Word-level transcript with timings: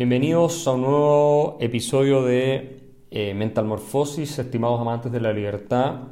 Bienvenidos 0.00 0.66
a 0.66 0.72
un 0.72 0.80
nuevo 0.80 1.58
episodio 1.60 2.22
de 2.22 2.84
eh, 3.10 3.34
Mental 3.34 3.66
Morphosis, 3.66 4.38
estimados 4.38 4.80
amantes 4.80 5.12
de 5.12 5.20
la 5.20 5.30
libertad. 5.30 6.04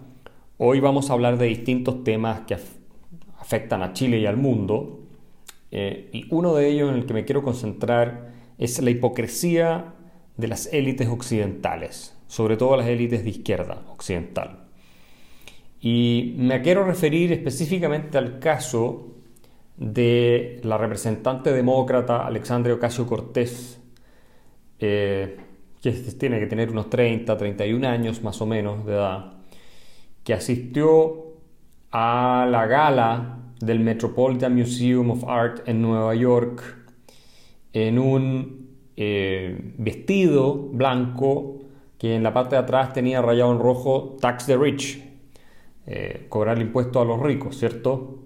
Hoy 0.59 0.79
vamos 0.79 1.09
a 1.09 1.15
hablar 1.15 1.39
de 1.39 1.47
distintos 1.47 2.05
temas 2.05 2.41
que 2.41 2.55
afectan 3.39 3.83
a 3.83 3.95
Chile 3.95 4.19
y 4.19 4.27
al 4.27 4.37
mundo. 4.37 5.01
Eh, 5.71 6.11
y 6.13 6.27
uno 6.29 6.55
de 6.55 6.69
ellos 6.69 6.91
en 6.91 6.97
el 6.97 7.07
que 7.07 7.15
me 7.15 7.25
quiero 7.25 7.43
concentrar 7.43 8.35
es 8.59 8.79
la 8.83 8.91
hipocresía 8.91 9.95
de 10.37 10.49
las 10.49 10.71
élites 10.71 11.09
occidentales, 11.09 12.15
sobre 12.27 12.59
todo 12.59 12.77
las 12.77 12.89
élites 12.89 13.25
de 13.25 13.31
izquierda 13.31 13.87
occidental. 13.91 14.67
Y 15.81 16.35
me 16.37 16.61
quiero 16.61 16.85
referir 16.85 17.33
específicamente 17.33 18.19
al 18.19 18.39
caso 18.39 19.15
de 19.79 20.61
la 20.65 20.77
representante 20.77 21.53
demócrata 21.53 22.27
Alexandria 22.27 22.75
Ocasio 22.75 23.07
Cortés, 23.07 23.81
eh, 24.81 25.37
que 25.81 25.93
tiene 25.93 26.41
que 26.41 26.47
tener 26.47 26.71
unos 26.71 26.91
30, 26.91 27.37
31 27.37 27.87
años 27.87 28.23
más 28.23 28.41
o 28.41 28.47
menos 28.47 28.85
de 28.85 28.95
edad, 28.95 29.35
que 30.25 30.35
asistió 30.35 31.27
a 31.93 32.47
la 32.51 32.67
gala 32.67 33.39
del 33.61 33.81
Metropolitan 33.81 34.55
Museum 34.55 35.11
of 35.11 35.25
Art 35.25 35.69
en 35.69 35.81
Nueva 35.81 36.15
York 36.15 36.63
en 37.73 37.99
un 37.99 38.69
eh, 38.97 39.75
vestido 39.79 40.55
blanco 40.55 41.59
que 41.99 42.15
en 42.15 42.23
la 42.23 42.33
parte 42.33 42.57
de 42.57 42.63
atrás 42.63 42.93
tenía 42.93 43.23
rayado 43.23 43.53
en 43.53 43.59
rojo 43.59 44.17
Tax 44.21 44.47
the 44.47 44.57
Rich, 44.57 45.05
eh, 45.87 46.27
cobrar 46.29 46.57
el 46.57 46.63
impuesto 46.63 47.01
a 47.01 47.05
los 47.05 47.21
ricos, 47.21 47.57
¿cierto? 47.57 48.18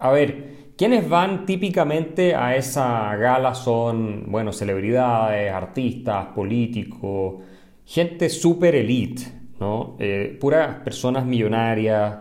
A 0.00 0.10
ver, 0.10 0.72
quienes 0.76 1.08
van 1.08 1.44
típicamente 1.44 2.34
a 2.34 2.56
esa 2.56 3.14
gala 3.16 3.54
son, 3.54 4.24
bueno, 4.30 4.52
celebridades, 4.52 5.52
artistas, 5.52 6.28
políticos, 6.34 7.42
gente 7.84 8.30
super 8.30 8.74
elite, 8.74 9.22
¿no? 9.60 9.96
Eh, 9.98 10.38
puras 10.40 10.76
personas 10.76 11.26
millonarias, 11.26 12.18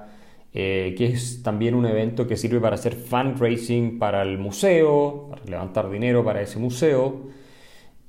eh, 0.53 0.93
que 0.97 1.05
es 1.05 1.41
también 1.41 1.73
un 1.73 1.85
evento 1.85 2.27
que 2.27 2.35
sirve 2.35 2.59
para 2.59 2.75
hacer 2.75 2.95
fundraising 2.95 3.97
para 3.97 4.23
el 4.23 4.37
museo, 4.39 5.27
para 5.29 5.45
levantar 5.45 5.89
dinero 5.89 6.23
para 6.23 6.41
ese 6.41 6.59
museo. 6.59 7.29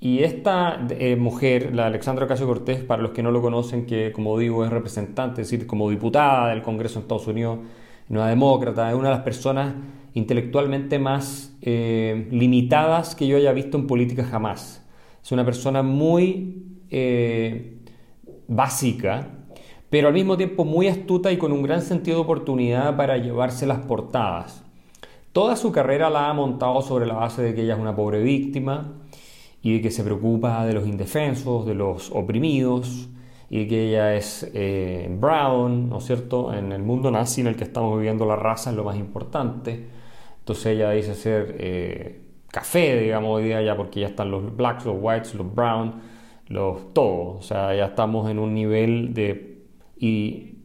Y 0.01 0.25
esta 0.25 0.87
eh, 0.91 1.15
mujer, 1.15 1.75
la 1.75 1.87
Alexandra 1.87 2.25
Ocasio 2.25 2.47
Cortés, 2.47 2.83
para 2.83 3.03
los 3.03 3.13
que 3.13 3.23
no 3.23 3.31
lo 3.31 3.41
conocen, 3.43 3.87
que 3.87 4.13
como 4.13 4.37
digo 4.39 4.65
es 4.65 4.71
representante, 4.71 5.43
es 5.43 5.51
decir, 5.51 5.67
como 5.67 5.91
diputada 5.91 6.49
del 6.49 6.63
Congreso 6.63 6.95
de 6.97 7.03
Estados 7.03 7.27
Unidos, 7.29 7.59
una 8.17 8.29
demócrata, 8.29 8.91
es 8.91 8.97
una 8.97 9.09
de 9.09 9.15
las 9.15 9.25
personas 9.25 9.75
intelectualmente 10.15 10.99
más 10.99 11.57
eh, 11.63 12.29
limitadas 12.31 13.15
que 13.15 13.27
yo 13.27 13.37
haya 13.37 13.53
visto 13.53 13.79
en 13.79 13.87
política 13.87 14.25
jamás. 14.25 14.85
Es 15.23 15.33
una 15.33 15.45
persona 15.45 15.83
muy 15.83 16.65
eh, 16.91 17.79
básica, 18.49 19.29
pero 19.89 20.09
al 20.09 20.15
mismo 20.15 20.37
tiempo 20.37 20.65
muy 20.65 20.89
astuta 20.89 21.31
y 21.31 21.37
con 21.37 21.53
un 21.53 21.63
gran 21.63 21.83
sentido 21.83 22.19
de 22.19 22.23
oportunidad 22.25 22.97
para 22.97 23.17
llevarse 23.17 23.67
las 23.67 23.79
portadas. 23.81 24.65
Toda 25.33 25.55
su 25.55 25.71
carrera 25.71 26.11
la 26.11 26.29
ha 26.29 26.33
montado 26.33 26.83
sobre 26.83 27.07
la 27.07 27.15
base 27.15 27.43
de 27.43 27.55
que 27.55 27.63
ella 27.63 27.75
es 27.75 27.81
una 27.81 27.95
pobre 27.95 28.21
víctima 28.21 28.95
y 29.63 29.75
de 29.75 29.81
que 29.83 29.91
se 29.93 30.03
preocupa 30.03 30.67
de 30.67 30.73
los 30.73 30.89
indefensos, 30.89 31.67
de 31.67 31.75
los 31.75 32.11
oprimidos, 32.11 33.09
y 33.51 33.67
que 33.67 33.89
ella 33.89 34.15
es 34.15 34.49
eh, 34.55 35.09
brown, 35.11 35.91
¿no 35.91 35.99
es 35.99 36.05
cierto? 36.05 36.55
En 36.55 36.71
el 36.71 36.83
mundo 36.83 37.11
nazi 37.11 37.41
en 37.41 37.49
el 37.49 37.57
que 37.57 37.65
estamos 37.65 37.99
viviendo 37.99 38.25
la 38.25 38.37
raza 38.37 38.71
es 38.71 38.77
lo 38.77 38.85
más 38.85 38.97
importante. 38.97 39.89
Entonces 40.39 40.67
ella 40.67 40.93
dice 40.93 41.17
ser 41.17 41.57
eh, 41.59 42.21
café, 42.49 43.01
digamos, 43.01 43.31
hoy 43.31 43.45
día 43.45 43.61
ya 43.61 43.77
porque 43.77 44.01
ya 44.01 44.07
están 44.07 44.31
los 44.31 44.57
blacks, 44.57 44.87
los 44.87 44.97
whites, 45.01 45.35
los 45.35 45.53
brown, 45.53 45.95
los 46.47 46.95
todos. 46.95 47.39
O 47.39 47.43
sea, 47.43 47.75
ya 47.75 47.87
estamos 47.87 48.31
en 48.31 48.39
un 48.39 48.55
nivel 48.55 49.15
de, 49.15 49.65
y, 49.99 50.59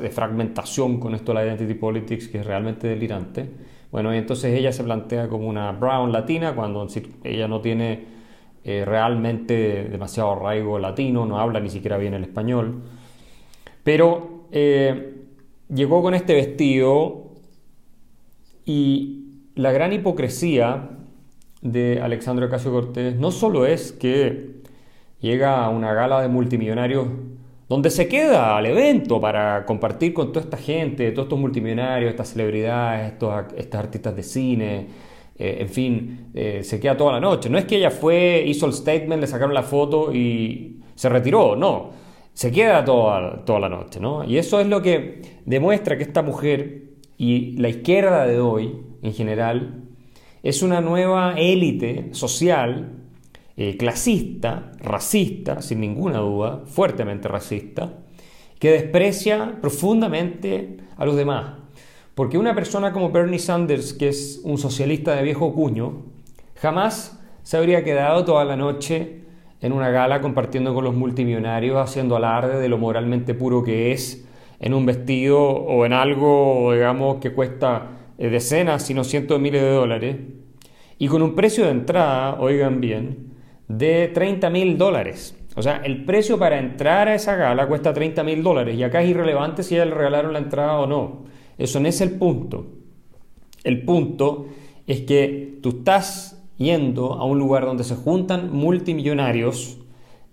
de 0.00 0.10
fragmentación 0.10 1.00
con 1.00 1.14
esto 1.14 1.32
de 1.32 1.34
la 1.34 1.46
identity 1.46 1.74
politics 1.74 2.28
que 2.28 2.38
es 2.38 2.46
realmente 2.46 2.88
delirante. 2.88 3.50
Bueno, 3.92 4.14
y 4.14 4.18
entonces 4.18 4.58
ella 4.58 4.72
se 4.72 4.84
plantea 4.84 5.28
como 5.28 5.48
una 5.48 5.72
brown 5.72 6.12
latina 6.12 6.54
cuando 6.54 6.86
ella 7.24 7.46
no 7.46 7.60
tiene 7.60 8.19
eh, 8.70 8.84
realmente 8.84 9.88
demasiado 9.90 10.32
arraigo 10.32 10.78
latino, 10.78 11.26
no 11.26 11.40
habla 11.40 11.58
ni 11.58 11.70
siquiera 11.70 11.98
bien 11.98 12.14
el 12.14 12.22
español. 12.22 12.82
Pero 13.82 14.46
eh, 14.52 15.24
llegó 15.68 16.02
con 16.02 16.14
este 16.14 16.34
vestido 16.34 17.32
y 18.64 19.24
la 19.56 19.72
gran 19.72 19.92
hipocresía 19.92 20.90
de 21.62 22.00
Alexandre 22.00 22.46
Ocasio 22.46 22.70
Cortés 22.70 23.16
no 23.16 23.32
solo 23.32 23.66
es 23.66 23.92
que 23.92 24.60
llega 25.20 25.64
a 25.64 25.68
una 25.68 25.92
gala 25.92 26.22
de 26.22 26.28
multimillonarios 26.28 27.08
donde 27.68 27.90
se 27.90 28.08
queda 28.08 28.56
al 28.56 28.66
evento 28.66 29.20
para 29.20 29.66
compartir 29.66 30.14
con 30.14 30.32
toda 30.32 30.44
esta 30.44 30.56
gente, 30.56 31.10
todos 31.12 31.26
estos 31.26 31.38
multimillonarios, 31.38 32.10
estas 32.10 32.30
celebridades, 32.30 33.12
estos, 33.12 33.44
estas 33.56 33.80
artistas 33.80 34.16
de 34.16 34.22
cine, 34.22 34.86
eh, 35.42 35.62
en 35.62 35.70
fin, 35.70 36.30
eh, 36.34 36.62
se 36.62 36.78
queda 36.78 36.98
toda 36.98 37.12
la 37.12 37.20
noche. 37.20 37.48
No 37.48 37.56
es 37.56 37.64
que 37.64 37.78
ella 37.78 37.90
fue, 37.90 38.44
hizo 38.46 38.66
el 38.66 38.74
statement, 38.74 39.22
le 39.22 39.26
sacaron 39.26 39.54
la 39.54 39.62
foto 39.62 40.12
y 40.12 40.80
se 40.94 41.08
retiró, 41.08 41.56
no. 41.56 41.92
Se 42.34 42.52
queda 42.52 42.84
toda, 42.84 43.42
toda 43.46 43.58
la 43.58 43.70
noche, 43.70 44.00
¿no? 44.00 44.22
Y 44.22 44.36
eso 44.36 44.60
es 44.60 44.66
lo 44.66 44.82
que 44.82 45.22
demuestra 45.46 45.96
que 45.96 46.02
esta 46.02 46.20
mujer 46.20 46.90
y 47.16 47.56
la 47.56 47.70
izquierda 47.70 48.26
de 48.26 48.38
hoy, 48.38 48.82
en 49.00 49.14
general, 49.14 49.84
es 50.42 50.62
una 50.62 50.82
nueva 50.82 51.32
élite 51.38 52.10
social, 52.12 52.98
eh, 53.56 53.78
clasista, 53.78 54.72
racista, 54.80 55.62
sin 55.62 55.80
ninguna 55.80 56.18
duda, 56.18 56.64
fuertemente 56.66 57.28
racista, 57.28 57.94
que 58.58 58.72
desprecia 58.72 59.56
profundamente 59.62 60.76
a 60.98 61.06
los 61.06 61.16
demás. 61.16 61.59
Porque 62.20 62.36
una 62.36 62.54
persona 62.54 62.92
como 62.92 63.10
Bernie 63.10 63.38
Sanders, 63.38 63.94
que 63.94 64.08
es 64.08 64.42
un 64.44 64.58
socialista 64.58 65.16
de 65.16 65.22
viejo 65.22 65.54
cuño, 65.54 66.02
jamás 66.56 67.18
se 67.42 67.56
habría 67.56 67.82
quedado 67.82 68.26
toda 68.26 68.44
la 68.44 68.56
noche 68.56 69.22
en 69.62 69.72
una 69.72 69.88
gala 69.88 70.20
compartiendo 70.20 70.74
con 70.74 70.84
los 70.84 70.94
multimillonarios, 70.94 71.78
haciendo 71.78 72.16
alarde 72.16 72.60
de 72.60 72.68
lo 72.68 72.76
moralmente 72.76 73.32
puro 73.32 73.64
que 73.64 73.92
es 73.92 74.28
en 74.58 74.74
un 74.74 74.84
vestido 74.84 75.40
o 75.40 75.86
en 75.86 75.94
algo, 75.94 76.74
digamos, 76.74 77.22
que 77.22 77.32
cuesta 77.32 77.86
eh, 78.18 78.28
decenas, 78.28 78.82
si 78.82 78.92
no 78.92 79.02
cientos 79.02 79.38
de 79.38 79.42
miles 79.42 79.62
de 79.62 79.70
dólares, 79.70 80.16
y 80.98 81.08
con 81.08 81.22
un 81.22 81.34
precio 81.34 81.64
de 81.64 81.70
entrada, 81.70 82.38
oigan 82.38 82.82
bien, 82.82 83.32
de 83.66 84.08
30 84.08 84.50
mil 84.50 84.76
dólares. 84.76 85.38
O 85.56 85.62
sea, 85.62 85.80
el 85.86 86.04
precio 86.04 86.38
para 86.38 86.58
entrar 86.58 87.08
a 87.08 87.14
esa 87.14 87.34
gala 87.36 87.66
cuesta 87.66 87.94
30 87.94 88.22
mil 88.24 88.42
dólares 88.42 88.76
y 88.76 88.82
acá 88.82 89.00
es 89.00 89.08
irrelevante 89.08 89.62
si 89.62 89.74
le 89.76 89.86
regalaron 89.86 90.34
la 90.34 90.38
entrada 90.40 90.80
o 90.80 90.86
no. 90.86 91.39
Eso 91.60 91.78
no 91.78 91.88
es 91.88 92.00
el 92.00 92.12
punto. 92.12 92.66
El 93.64 93.84
punto 93.84 94.46
es 94.86 95.02
que 95.02 95.58
tú 95.62 95.68
estás 95.70 96.42
yendo 96.56 97.14
a 97.14 97.24
un 97.24 97.38
lugar 97.38 97.66
donde 97.66 97.84
se 97.84 97.96
juntan 97.96 98.52
multimillonarios 98.52 99.78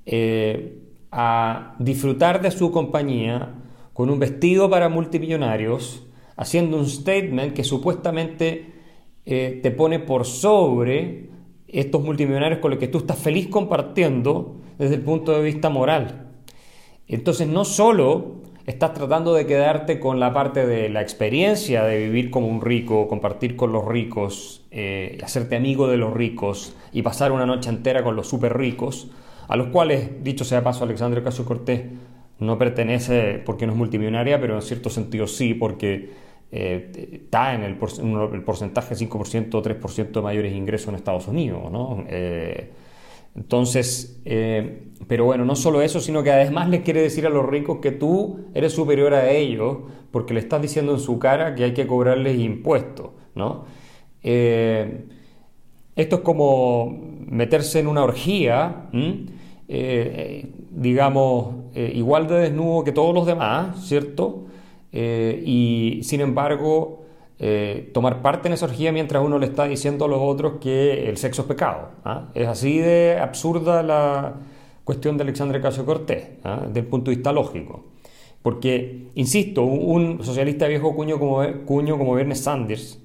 eh, 0.06 0.80
a 1.12 1.76
disfrutar 1.80 2.42
de 2.42 2.52
su 2.52 2.72
compañía 2.72 3.56
con 3.94 4.10
un 4.10 4.20
vestido 4.20 4.70
para 4.70 4.90
multimillonarios, 4.90 6.06
haciendo 6.38 6.78
un 6.78 6.86
statement 6.86 7.54
que 7.54 7.64
supuestamente 7.64 8.74
eh, 9.26 9.60
te 9.62 9.72
pone 9.72 10.00
por 10.00 10.26
sobre 10.26 11.30
estos 11.68 12.02
multimillonarios 12.04 12.60
con 12.60 12.72
los 12.72 12.80
que 12.80 12.88
tú 12.88 13.00
estás 13.00 13.18
feliz 13.18 13.48
compartiendo 13.48 14.62
desde 14.78 14.96
el 14.96 15.02
punto 15.02 15.34
de 15.34 15.44
vista 15.44 15.70
moral. 15.70 16.30
Entonces 17.08 17.48
no 17.48 17.66
solo 17.66 18.44
estás 18.68 18.94
tratando 18.94 19.34
de 19.34 19.46
quedarte 19.46 20.00
con 20.00 20.20
la 20.20 20.34
parte 20.34 20.68
de 20.68 20.90
la 20.90 21.02
experiencia 21.02 21.84
de 21.86 22.00
vivir 22.00 22.30
como 22.30 22.48
un 22.48 22.62
rico, 22.62 23.08
compartir 23.08 23.56
con 23.56 23.72
los 23.72 23.86
ricos, 23.86 24.66
eh, 24.72 25.18
hacerte 25.24 25.56
amigo 25.56 25.88
de 25.88 25.96
los 25.96 26.14
ricos 26.14 26.76
y 26.92 27.02
pasar 27.02 27.32
una 27.32 27.46
noche 27.46 27.70
entera 27.70 28.04
con 28.04 28.18
los 28.18 28.28
súper 28.28 28.58
ricos, 28.58 29.10
a 29.48 29.56
los 29.56 29.68
cuales, 29.68 30.22
dicho 30.22 30.44
sea 30.44 30.64
paso, 30.64 30.84
Alexandre 30.84 31.22
Ocasio 31.22 31.46
Cortés 31.46 31.86
no 32.40 32.58
pertenece 32.58 33.42
porque 33.46 33.66
no 33.66 33.72
es 33.72 33.78
multimillonaria, 33.78 34.40
pero 34.42 34.56
en 34.56 34.62
cierto 34.62 34.90
sentido 34.90 35.28
sí, 35.28 35.54
porque 35.54 36.10
eh, 36.52 37.20
está 37.24 37.54
en 37.54 37.64
el, 37.64 37.78
porcentaje 37.78 38.96
5% 38.96 39.56
o 39.56 39.64
3% 39.64 40.12
de 40.12 40.22
mayores 40.22 40.54
ingresos 40.54 40.90
en 40.90 40.96
Estados 40.96 41.30
Unidos. 41.30 41.72
¿no? 41.72 42.04
Eh, 42.10 42.70
entonces, 43.38 44.20
eh, 44.26 44.88
pero 45.08 45.26
bueno, 45.26 45.46
no 45.46 45.56
solo 45.56 45.82
eso, 45.82 46.00
sino 46.00 46.24
que 46.24 46.32
además 46.32 46.70
le 46.70 46.82
quiere 46.82 47.02
decir 47.02 47.28
a 47.28 47.30
los 47.30 47.46
ricos 47.46 47.78
que 47.80 47.92
tú 47.92 48.40
eres 48.56 48.74
superior 48.74 49.14
a 49.14 49.30
ellos 49.30 49.78
porque 50.12 50.34
le 50.34 50.40
estás 50.40 50.60
diciendo 50.62 50.94
en 50.94 51.00
su 51.00 51.20
cara 51.20 51.54
que 51.54 51.64
hay 51.64 51.74
que 51.74 51.86
cobrarles 51.86 52.40
impuestos, 52.40 53.12
¿no? 53.36 53.66
Eh, 54.24 55.06
esto 55.96 56.16
es 56.18 56.22
como 56.24 57.00
meterse 57.28 57.80
en 57.80 57.88
una 57.88 58.04
orgía, 58.04 58.90
eh, 59.68 60.50
digamos, 60.72 61.56
igual 61.76 62.28
de 62.28 62.40
desnudo 62.40 62.84
que 62.84 62.92
todos 62.92 63.14
los 63.14 63.26
demás, 63.26 63.88
¿cierto? 63.88 64.46
y 64.92 66.00
sin 66.02 66.22
embargo, 66.22 67.06
eh, 67.40 67.92
tomar 67.94 68.22
parte 68.22 68.48
en 68.48 68.54
esa 68.54 68.66
orgía 68.66 68.92
mientras 68.92 69.24
uno 69.24 69.38
le 69.38 69.46
está 69.46 69.66
diciendo 69.66 70.06
a 70.06 70.08
los 70.08 70.20
otros 70.20 70.54
que 70.60 71.08
el 71.08 71.18
sexo 71.18 71.44
es 71.44 71.48
pecado. 71.48 71.90
¿ah? 72.04 72.30
Es 72.34 72.48
así 72.48 72.80
de 72.80 73.20
absurda 73.22 73.84
la 73.84 74.36
cuestión 74.84 75.18
de 75.18 75.24
Alexandre 75.24 75.62
Casio 75.62 75.86
Cortés, 75.86 76.30
¿ah? 76.44 76.64
desde 76.68 76.80
el 76.80 76.88
punto 76.88 77.12
de 77.12 77.18
vista 77.18 77.32
lógico. 77.32 77.86
Porque, 78.42 79.10
insisto, 79.16 79.64
un 79.64 80.24
socialista 80.24 80.68
viejo 80.68 80.96
cuño 80.96 81.20
como, 81.20 81.44
cuño 81.66 81.98
como 81.98 82.14
Bernie 82.14 82.36
Sanders 82.36 83.00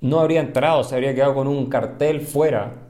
no 0.00 0.20
habría 0.20 0.40
entrado, 0.40 0.82
se 0.82 0.94
habría 0.94 1.14
quedado 1.14 1.34
con 1.34 1.46
un 1.46 1.66
cartel 1.66 2.22
fuera 2.22 2.88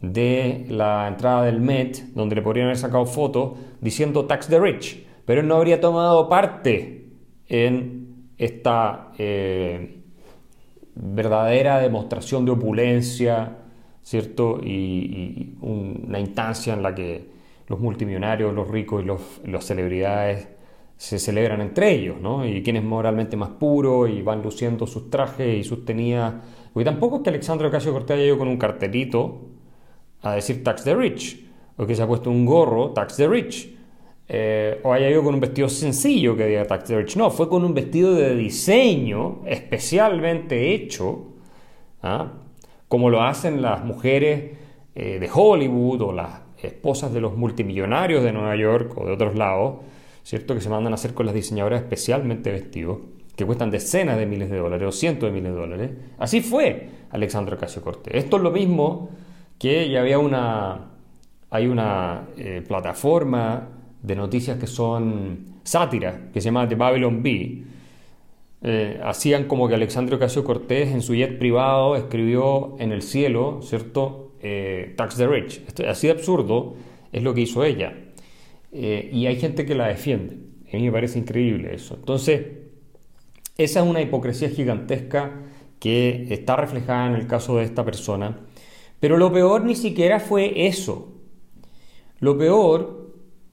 de 0.00 0.66
la 0.68 1.08
entrada 1.08 1.44
del 1.44 1.60
Met, 1.60 2.12
donde 2.14 2.36
le 2.36 2.42
podrían 2.42 2.66
haber 2.66 2.76
sacado 2.76 3.06
fotos 3.06 3.58
diciendo 3.80 4.26
Tax 4.26 4.48
the 4.48 4.60
Rich, 4.60 5.04
pero 5.24 5.40
él 5.40 5.48
no 5.48 5.56
habría 5.56 5.80
tomado 5.80 6.28
parte 6.28 7.08
en 7.48 8.30
esta 8.38 9.12
eh, 9.18 10.03
verdadera 10.94 11.80
demostración 11.80 12.44
de 12.44 12.52
opulencia, 12.52 13.58
¿cierto? 14.02 14.60
Y, 14.62 15.56
una 15.60 16.20
instancia 16.20 16.74
en 16.74 16.82
la 16.82 16.94
que 16.94 17.28
los 17.66 17.80
multimillonarios, 17.80 18.54
los 18.54 18.68
ricos 18.68 19.02
y 19.02 19.50
las 19.50 19.64
celebridades 19.64 20.48
se 20.96 21.18
celebran 21.18 21.60
entre 21.60 21.92
ellos, 21.92 22.20
¿no? 22.20 22.46
Y 22.46 22.62
quién 22.62 22.76
es 22.76 22.84
moralmente 22.84 23.36
más 23.36 23.50
puro 23.50 24.06
y 24.06 24.22
van 24.22 24.42
luciendo 24.42 24.86
sus 24.86 25.10
trajes 25.10 25.58
y 25.58 25.64
sus 25.64 25.84
tenidas. 25.84 26.34
Porque 26.72 26.84
tampoco 26.84 27.16
es 27.16 27.22
que 27.22 27.30
Alexandre 27.30 27.68
Ocasio 27.68 27.92
Cortés 27.92 28.16
haya 28.16 28.26
ido 28.26 28.38
con 28.38 28.48
un 28.48 28.56
cartelito 28.56 29.40
a 30.22 30.34
decir 30.34 30.62
tax 30.62 30.84
the 30.84 30.94
rich, 30.94 31.46
o 31.76 31.86
que 31.86 31.94
se 31.94 32.02
ha 32.02 32.06
puesto 32.06 32.30
un 32.30 32.46
gorro, 32.46 32.90
tax 32.90 33.16
the 33.16 33.28
rich, 33.28 33.76
eh, 34.26 34.80
o 34.82 34.92
haya 34.92 35.10
ido 35.10 35.22
con 35.22 35.34
un 35.34 35.40
vestido 35.40 35.68
sencillo 35.68 36.36
que 36.36 36.46
diga 36.46 36.66
tax 36.66 36.84
the 36.84 36.96
rich. 36.96 37.16
No, 37.16 37.30
fue 37.30 37.48
con 37.48 37.64
un 37.64 37.74
vestido 37.74 38.14
de 38.14 38.34
diseño 38.34 39.42
especialmente 39.46 40.74
hecho, 40.74 41.26
¿ah? 42.02 42.32
como 42.88 43.10
lo 43.10 43.22
hacen 43.22 43.60
las 43.60 43.84
mujeres 43.84 44.52
eh, 44.94 45.18
de 45.18 45.30
Hollywood 45.32 46.00
o 46.02 46.12
las 46.12 46.40
esposas 46.62 47.12
de 47.12 47.20
los 47.20 47.36
multimillonarios 47.36 48.24
de 48.24 48.32
Nueva 48.32 48.56
York 48.56 48.96
o 48.96 49.04
de 49.04 49.12
otros 49.12 49.34
lados, 49.34 49.80
¿cierto? 50.22 50.54
Que 50.54 50.62
se 50.62 50.70
mandan 50.70 50.92
a 50.92 50.94
hacer 50.94 51.12
con 51.12 51.26
las 51.26 51.34
diseñadoras 51.34 51.82
especialmente 51.82 52.50
vestidos, 52.50 53.00
que 53.36 53.44
cuestan 53.44 53.70
decenas 53.70 54.16
de 54.16 54.24
miles 54.24 54.48
de 54.50 54.56
dólares 54.56 54.88
o 54.88 54.92
cientos 54.92 55.28
de 55.28 55.32
miles 55.32 55.52
de 55.52 55.58
dólares. 55.58 55.90
Así 56.18 56.40
fue 56.40 56.88
Alexandra 57.10 57.56
Ocasio 57.56 57.82
Cortés. 57.82 58.14
Esto 58.14 58.38
es 58.38 58.42
lo 58.42 58.50
mismo 58.50 59.10
que 59.58 59.90
ya 59.90 60.00
había 60.00 60.18
una, 60.18 60.92
hay 61.50 61.66
una 61.66 62.28
eh, 62.38 62.64
plataforma 62.66 63.73
de 64.04 64.16
noticias 64.16 64.58
que 64.58 64.66
son 64.66 65.60
sátiras, 65.64 66.14
que 66.32 66.40
se 66.40 66.46
llama 66.46 66.68
The 66.68 66.74
Babylon 66.74 67.22
Bee. 67.22 67.64
Eh, 68.62 69.00
hacían 69.04 69.44
como 69.44 69.68
que 69.68 69.74
Alexandre 69.74 70.16
Ocasio 70.16 70.44
Cortés 70.44 70.92
en 70.92 71.02
su 71.02 71.14
jet 71.14 71.38
privado 71.38 71.96
escribió 71.96 72.76
en 72.78 72.92
el 72.92 73.02
cielo, 73.02 73.60
¿cierto? 73.62 74.32
Eh, 74.40 74.94
Tax 74.96 75.16
the 75.16 75.26
Rich. 75.26 75.62
así 75.88 76.06
de 76.06 76.12
absurdo 76.12 76.76
es 77.12 77.22
lo 77.22 77.34
que 77.34 77.42
hizo 77.42 77.64
ella. 77.64 77.94
y 78.72 79.26
hay 79.26 79.36
gente 79.36 79.64
que 79.64 79.74
la 79.74 79.88
defiende. 79.88 80.36
A 80.72 80.76
mí 80.76 80.82
me 80.84 80.92
parece 80.92 81.18
increíble 81.18 81.74
eso. 81.74 81.94
Entonces, 81.94 82.42
esa 83.56 83.80
es 83.80 83.86
una 83.86 84.02
hipocresía 84.02 84.48
gigantesca 84.48 85.42
que 85.78 86.26
está 86.30 86.56
reflejada 86.56 87.06
en 87.06 87.14
el 87.14 87.26
caso 87.28 87.56
de 87.56 87.64
esta 87.64 87.84
persona 87.84 88.38
pero 89.04 89.18
lo 89.18 89.30
peor 89.30 89.66
ni 89.66 89.74
siquiera 89.74 90.18
fue 90.18 90.66
eso. 90.66 91.12
Lo 92.20 92.38
peor 92.38 93.03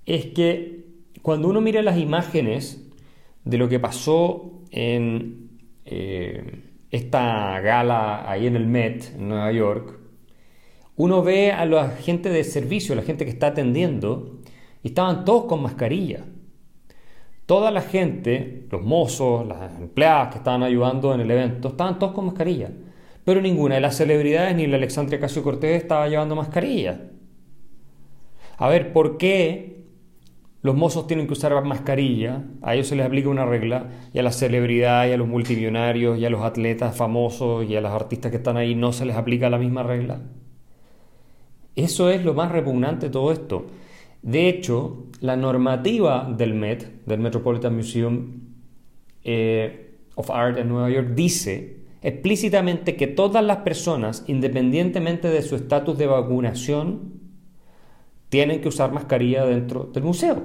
es 0.05 0.27
que 0.27 0.85
cuando 1.21 1.47
uno 1.49 1.61
mira 1.61 1.81
las 1.81 1.97
imágenes 1.97 2.89
de 3.43 3.57
lo 3.57 3.69
que 3.69 3.79
pasó 3.79 4.61
en 4.71 5.59
eh, 5.85 6.69
esta 6.89 7.59
gala 7.61 8.29
ahí 8.29 8.47
en 8.47 8.55
el 8.55 8.67
Met, 8.67 9.13
en 9.15 9.29
Nueva 9.29 9.51
York, 9.51 9.99
uno 10.95 11.23
ve 11.23 11.51
a 11.51 11.65
la 11.65 11.89
gente 11.89 12.29
de 12.29 12.43
servicio, 12.43 12.95
la 12.95 13.01
gente 13.01 13.25
que 13.25 13.31
está 13.31 13.47
atendiendo, 13.47 14.41
y 14.83 14.89
estaban 14.89 15.25
todos 15.25 15.45
con 15.45 15.61
mascarilla. 15.61 16.25
Toda 17.45 17.71
la 17.71 17.81
gente, 17.81 18.67
los 18.71 18.81
mozos, 18.81 19.47
las 19.47 19.79
empleadas 19.79 20.31
que 20.31 20.37
estaban 20.37 20.63
ayudando 20.63 21.13
en 21.13 21.21
el 21.21 21.31
evento, 21.31 21.69
estaban 21.69 21.99
todos 21.99 22.13
con 22.13 22.25
mascarilla 22.25 22.71
pero 23.23 23.41
ninguna 23.41 23.75
de 23.75 23.81
las 23.81 23.97
celebridades 23.97 24.55
ni 24.55 24.67
la 24.67 24.77
Alexandria 24.77 25.19
Casio 25.19 25.43
Cortés 25.43 25.81
estaba 25.81 26.07
llevando 26.07 26.35
mascarilla. 26.35 27.01
A 28.57 28.67
ver, 28.67 28.93
¿por 28.93 29.17
qué 29.17 29.70
los 30.61 30.75
mozos 30.75 31.07
tienen 31.07 31.27
que 31.27 31.33
usar 31.33 31.59
mascarilla? 31.63 32.43
A 32.61 32.75
ellos 32.75 32.87
se 32.87 32.95
les 32.95 33.05
aplica 33.05 33.29
una 33.29 33.45
regla, 33.45 33.89
y 34.13 34.19
a 34.19 34.23
las 34.23 34.37
celebridades, 34.37 35.11
y 35.11 35.13
a 35.13 35.17
los 35.17 35.27
multimillonarios, 35.27 36.19
y 36.19 36.25
a 36.25 36.29
los 36.29 36.41
atletas 36.43 36.95
famosos, 36.95 37.67
y 37.67 37.75
a 37.75 37.81
los 37.81 37.91
artistas 37.91 38.31
que 38.31 38.37
están 38.37 38.57
ahí 38.57 38.75
no 38.75 38.93
se 38.93 39.05
les 39.05 39.15
aplica 39.15 39.49
la 39.49 39.57
misma 39.57 39.83
regla. 39.83 40.21
Eso 41.75 42.09
es 42.09 42.23
lo 42.23 42.33
más 42.33 42.51
repugnante 42.51 43.07
de 43.07 43.11
todo 43.11 43.31
esto. 43.31 43.65
De 44.21 44.49
hecho, 44.49 45.05
la 45.19 45.35
normativa 45.35 46.31
del 46.31 46.53
Met, 46.53 47.05
del 47.05 47.19
Metropolitan 47.19 47.75
Museum 47.75 48.41
eh, 49.23 49.95
of 50.15 50.29
Art 50.29 50.57
en 50.57 50.69
Nueva 50.69 50.89
York, 50.89 51.09
dice 51.15 51.77
explícitamente 52.03 52.95
que 52.95 53.07
todas 53.07 53.43
las 53.43 53.57
personas, 53.57 54.23
independientemente 54.27 55.29
de 55.29 55.41
su 55.41 55.55
estatus 55.55 55.97
de 55.97 56.07
vacunación, 56.07 57.20
tienen 58.31 58.61
que 58.61 58.69
usar 58.69 58.93
mascarilla 58.93 59.45
dentro 59.45 59.89
del 59.93 60.03
museo. 60.03 60.41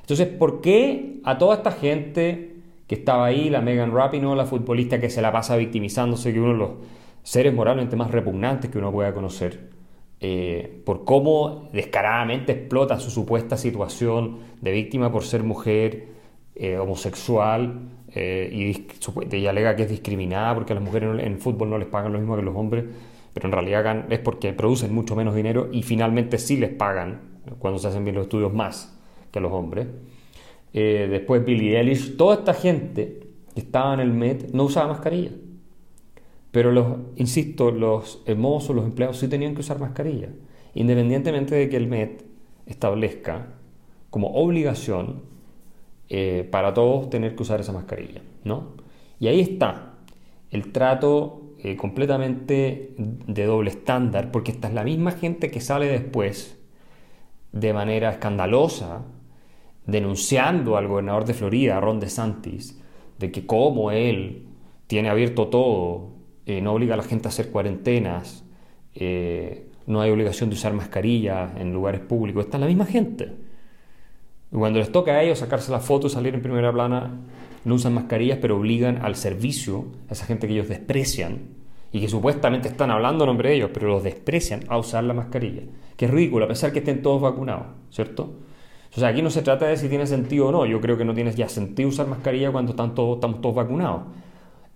Entonces, 0.00 0.28
¿por 0.28 0.60
qué 0.60 1.20
a 1.24 1.38
toda 1.38 1.56
esta 1.56 1.72
gente 1.72 2.54
que 2.86 2.94
estaba 2.94 3.26
ahí, 3.26 3.50
la 3.50 3.60
Megan 3.60 3.92
Rapinoe, 3.92 4.36
la 4.36 4.46
futbolista 4.46 5.00
que 5.00 5.10
se 5.10 5.20
la 5.20 5.32
pasa 5.32 5.56
victimizándose, 5.56 6.32
que 6.32 6.40
uno 6.40 6.52
de 6.52 6.58
los 6.58 6.70
seres 7.24 7.52
moralmente 7.52 7.96
más 7.96 8.12
repugnantes 8.12 8.70
que 8.70 8.78
uno 8.78 8.92
pueda 8.92 9.12
conocer, 9.12 9.70
eh, 10.20 10.82
por 10.86 11.04
cómo 11.04 11.68
descaradamente 11.72 12.52
explota 12.52 13.00
su 13.00 13.10
supuesta 13.10 13.56
situación 13.56 14.38
de 14.60 14.70
víctima 14.70 15.10
por 15.10 15.24
ser 15.24 15.42
mujer, 15.42 16.06
eh, 16.54 16.78
homosexual, 16.78 17.88
eh, 18.14 18.48
y, 18.52 19.46
alega 19.46 19.74
que 19.74 19.82
es 19.82 19.90
discriminada 19.90 20.54
porque 20.54 20.74
a 20.74 20.76
las 20.76 20.84
mujeres 20.84 21.10
en 21.24 21.40
fútbol 21.40 21.70
no 21.70 21.78
les 21.78 21.88
pagan 21.88 22.12
lo 22.12 22.20
mismo 22.20 22.36
que 22.36 22.42
los 22.42 22.54
hombres, 22.54 22.84
pero 23.36 23.48
en 23.48 23.52
realidad 23.52 24.06
es 24.10 24.18
porque 24.20 24.54
producen 24.54 24.94
mucho 24.94 25.14
menos 25.14 25.34
dinero 25.34 25.68
y 25.70 25.82
finalmente 25.82 26.38
sí 26.38 26.56
les 26.56 26.70
pagan 26.70 27.20
cuando 27.58 27.78
se 27.78 27.86
hacen 27.86 28.02
bien 28.02 28.16
los 28.16 28.24
estudios 28.24 28.54
más 28.54 28.98
que 29.30 29.40
los 29.40 29.52
hombres. 29.52 29.88
Eh, 30.72 31.06
después 31.10 31.44
Billy 31.44 31.76
Ellis, 31.76 32.16
toda 32.16 32.36
esta 32.36 32.54
gente 32.54 33.28
que 33.54 33.60
estaba 33.60 33.92
en 33.92 34.00
el 34.00 34.14
Met 34.14 34.52
no 34.54 34.64
usaba 34.64 34.88
mascarilla. 34.88 35.32
Pero 36.50 36.72
los, 36.72 36.86
insisto, 37.16 37.70
los 37.70 38.22
mozos, 38.38 38.74
los 38.74 38.86
empleados 38.86 39.18
sí 39.18 39.28
tenían 39.28 39.52
que 39.52 39.60
usar 39.60 39.78
mascarilla, 39.78 40.30
independientemente 40.72 41.54
de 41.56 41.68
que 41.68 41.76
el 41.76 41.88
Met 41.88 42.24
establezca 42.64 43.48
como 44.08 44.28
obligación 44.28 45.20
eh, 46.08 46.48
para 46.50 46.72
todos 46.72 47.10
tener 47.10 47.36
que 47.36 47.42
usar 47.42 47.60
esa 47.60 47.74
mascarilla, 47.74 48.22
¿no? 48.44 48.68
Y 49.20 49.26
ahí 49.26 49.40
está 49.40 49.92
el 50.50 50.72
trato 50.72 51.42
eh, 51.58 51.76
completamente 51.76 52.94
de 52.98 53.44
doble 53.44 53.70
estándar, 53.70 54.30
porque 54.30 54.52
esta 54.52 54.68
es 54.68 54.74
la 54.74 54.84
misma 54.84 55.12
gente 55.12 55.50
que 55.50 55.60
sale 55.60 55.86
después 55.86 56.58
de 57.52 57.72
manera 57.72 58.10
escandalosa 58.10 59.04
denunciando 59.86 60.76
al 60.76 60.88
gobernador 60.88 61.24
de 61.24 61.34
Florida, 61.34 61.80
Ron 61.80 62.00
DeSantis, 62.00 62.80
de 63.18 63.30
que 63.30 63.46
como 63.46 63.90
él 63.90 64.46
tiene 64.86 65.08
abierto 65.08 65.48
todo, 65.48 66.10
eh, 66.44 66.60
no 66.60 66.72
obliga 66.72 66.94
a 66.94 66.96
la 66.96 67.02
gente 67.04 67.28
a 67.28 67.30
hacer 67.30 67.50
cuarentenas, 67.50 68.44
no 69.86 70.00
hay 70.00 70.10
obligación 70.10 70.48
de 70.50 70.56
usar 70.56 70.72
mascarilla 70.72 71.52
en 71.58 71.72
lugares 71.72 72.00
públicos, 72.00 72.46
esta 72.46 72.56
es 72.56 72.60
la 72.62 72.66
misma 72.66 72.86
gente 72.86 73.45
cuando 74.60 74.78
les 74.78 74.90
toca 74.90 75.12
a 75.12 75.22
ellos 75.22 75.38
sacarse 75.38 75.70
la 75.70 75.80
foto 75.80 76.06
y 76.06 76.10
salir 76.10 76.34
en 76.34 76.42
primera 76.42 76.72
plana, 76.72 77.10
no 77.64 77.74
usan 77.74 77.94
mascarillas, 77.94 78.38
pero 78.40 78.56
obligan 78.56 79.04
al 79.04 79.16
servicio, 79.16 79.86
a 80.08 80.12
esa 80.12 80.24
gente 80.24 80.46
que 80.46 80.54
ellos 80.54 80.68
desprecian 80.68 81.40
y 81.92 82.00
que 82.00 82.08
supuestamente 82.08 82.68
están 82.68 82.90
hablando 82.90 83.24
en 83.24 83.28
nombre 83.28 83.50
de 83.50 83.56
ellos, 83.56 83.70
pero 83.72 83.88
los 83.88 84.02
desprecian 84.02 84.60
a 84.68 84.78
usar 84.78 85.04
la 85.04 85.14
mascarilla. 85.14 85.62
Que 85.96 86.06
es 86.06 86.10
ridículo, 86.10 86.44
a 86.44 86.48
pesar 86.48 86.72
que 86.72 86.78
estén 86.78 87.02
todos 87.02 87.20
vacunados, 87.20 87.66
¿cierto? 87.90 88.34
O 88.96 89.00
sea, 89.00 89.08
aquí 89.08 89.20
no 89.20 89.30
se 89.30 89.42
trata 89.42 89.66
de 89.66 89.76
si 89.76 89.88
tiene 89.88 90.06
sentido 90.06 90.46
o 90.46 90.52
no. 90.52 90.64
Yo 90.64 90.80
creo 90.80 90.96
que 90.96 91.04
no 91.04 91.12
tiene 91.12 91.32
ya 91.32 91.48
sentido 91.48 91.88
usar 91.88 92.06
mascarilla 92.06 92.50
cuando 92.50 92.72
están 92.72 92.90
estamos 92.90 93.40
todos 93.42 93.54
vacunados. 93.54 94.02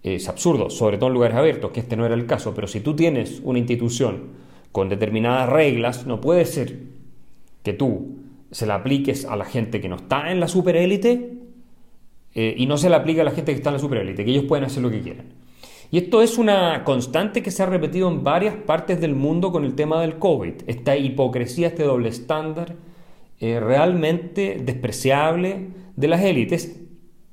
Es 0.02 0.28
absurdo, 0.28 0.68
sobre 0.68 0.98
todo 0.98 1.08
en 1.08 1.14
lugares 1.14 1.36
abiertos, 1.36 1.70
que 1.70 1.80
este 1.80 1.96
no 1.96 2.04
era 2.04 2.14
el 2.14 2.26
caso. 2.26 2.52
Pero 2.54 2.66
si 2.66 2.80
tú 2.80 2.94
tienes 2.94 3.40
una 3.44 3.58
institución 3.58 4.28
con 4.72 4.88
determinadas 4.88 5.48
reglas, 5.48 6.06
no 6.06 6.20
puede 6.20 6.44
ser 6.44 6.80
que 7.62 7.72
tú 7.72 8.18
se 8.50 8.66
la 8.66 8.76
apliques 8.76 9.24
a 9.24 9.36
la 9.36 9.44
gente 9.44 9.80
que 9.80 9.88
no 9.88 9.96
está 9.96 10.30
en 10.30 10.40
la 10.40 10.48
superélite 10.48 11.38
eh, 12.34 12.54
y 12.56 12.66
no 12.66 12.76
se 12.76 12.90
la 12.90 12.98
aplique 12.98 13.20
a 13.20 13.24
la 13.24 13.30
gente 13.32 13.52
que 13.52 13.56
está 13.58 13.70
en 13.70 13.74
la 13.74 13.80
superélite, 13.80 14.24
que 14.24 14.30
ellos 14.30 14.44
pueden 14.44 14.64
hacer 14.64 14.82
lo 14.82 14.90
que 14.90 15.00
quieran. 15.00 15.26
Y 15.90 15.98
esto 15.98 16.22
es 16.22 16.38
una 16.38 16.84
constante 16.84 17.42
que 17.42 17.50
se 17.50 17.62
ha 17.62 17.66
repetido 17.66 18.08
en 18.08 18.22
varias 18.22 18.54
partes 18.54 19.00
del 19.00 19.16
mundo 19.16 19.50
con 19.50 19.64
el 19.64 19.74
tema 19.74 20.00
del 20.00 20.18
COVID. 20.18 20.54
Esta 20.68 20.96
hipocresía, 20.96 21.68
este 21.68 21.82
doble 21.82 22.08
estándar 22.08 22.76
eh, 23.40 23.58
realmente 23.58 24.60
despreciable 24.62 25.68
de 25.96 26.08
las 26.08 26.22
élites 26.22 26.80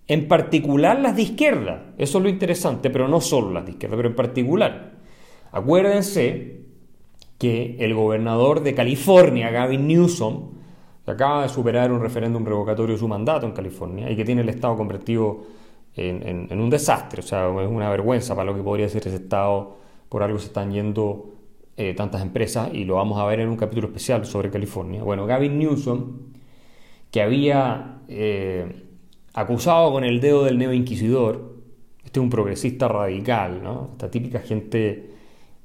en 0.07 0.27
particular 0.27 0.99
las 0.99 1.15
de 1.15 1.23
izquierda. 1.23 1.93
Eso 1.97 2.17
es 2.17 2.23
lo 2.23 2.29
interesante, 2.29 2.89
pero 2.89 3.07
no 3.07 3.21
solo 3.21 3.51
las 3.51 3.65
de 3.65 3.71
izquierda, 3.71 3.95
pero 3.95 4.09
en 4.09 4.15
particular. 4.15 4.93
Acuérdense 5.51 6.61
que 7.37 7.75
el 7.79 7.93
gobernador 7.93 8.63
de 8.63 8.73
California, 8.73 9.51
Gavin 9.51 9.87
Newsom, 9.87 10.57
que 11.07 11.11
acaba 11.11 11.43
de 11.43 11.47
superar 11.47 11.89
un 11.89 12.01
referéndum 12.01 12.43
revocatorio 12.43 12.95
de 12.95 12.99
su 12.99 13.07
mandato 13.07 13.45
en 13.45 13.53
California 13.53 14.11
y 14.11 14.15
que 14.17 14.25
tiene 14.25 14.41
el 14.41 14.49
Estado 14.49 14.75
convertido 14.75 15.39
en, 15.95 16.59
un 16.59 16.69
desastre, 16.69 17.21
o 17.21 17.23
sea, 17.23 17.47
es 17.61 17.69
una 17.69 17.89
vergüenza 17.89 18.35
para 18.35 18.51
lo 18.51 18.57
que 18.57 18.61
podría 18.61 18.89
ser 18.89 19.07
ese 19.07 19.15
Estado, 19.15 19.77
por 20.09 20.21
algo 20.21 20.37
se 20.37 20.47
están 20.47 20.69
yendo 20.69 21.29
eh, 21.77 21.93
tantas 21.93 22.21
empresas 22.21 22.71
y 22.73 22.83
lo 22.83 22.95
vamos 22.95 23.17
a 23.19 23.25
ver 23.25 23.39
en 23.39 23.47
un 23.47 23.55
capítulo 23.55 23.87
especial 23.87 24.25
sobre 24.25 24.51
California. 24.51 25.01
Bueno, 25.01 25.25
Gavin 25.25 25.57
Newsom, 25.57 26.11
que 27.09 27.21
había 27.21 28.01
eh, 28.09 28.83
acusado 29.33 29.93
con 29.93 30.03
el 30.03 30.19
dedo 30.19 30.43
del 30.43 30.61
inquisidor 30.73 31.55
este 32.03 32.19
es 32.19 32.23
un 32.23 32.29
progresista 32.29 32.89
radical, 32.89 33.63
¿no? 33.63 33.91
Esta 33.93 34.11
típica 34.11 34.39
gente 34.39 35.11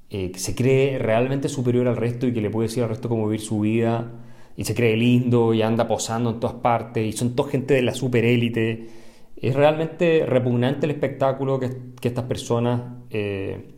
eh, 0.09 0.31
que 0.31 0.39
se 0.39 0.55
cree 0.55 1.01
realmente 1.01 1.49
superior 1.49 1.89
al 1.89 1.97
resto 1.97 2.29
y 2.29 2.33
que 2.33 2.41
le 2.41 2.49
puede 2.49 2.69
decir 2.69 2.85
al 2.85 2.91
resto 2.91 3.09
cómo 3.09 3.27
vivir 3.27 3.41
su 3.41 3.59
vida 3.59 4.09
y 4.57 4.65
se 4.65 4.75
cree 4.75 4.97
lindo 4.97 5.55
y 5.55 5.63
anda 5.63 5.87
posando 5.87 6.31
en 6.31 6.41
todas 6.41 6.57
partes 6.57 7.07
y 7.07 7.13
son 7.13 7.35
toda 7.35 7.51
gente 7.51 7.75
de 7.75 7.83
la 7.83 7.95
superélite. 7.95 8.89
Es 9.37 9.55
realmente 9.55 10.25
repugnante 10.27 10.87
el 10.87 10.93
espectáculo 10.93 11.59
que, 11.59 11.71
estas 12.03 12.25
personas 12.25 12.83
eh, 13.11 13.75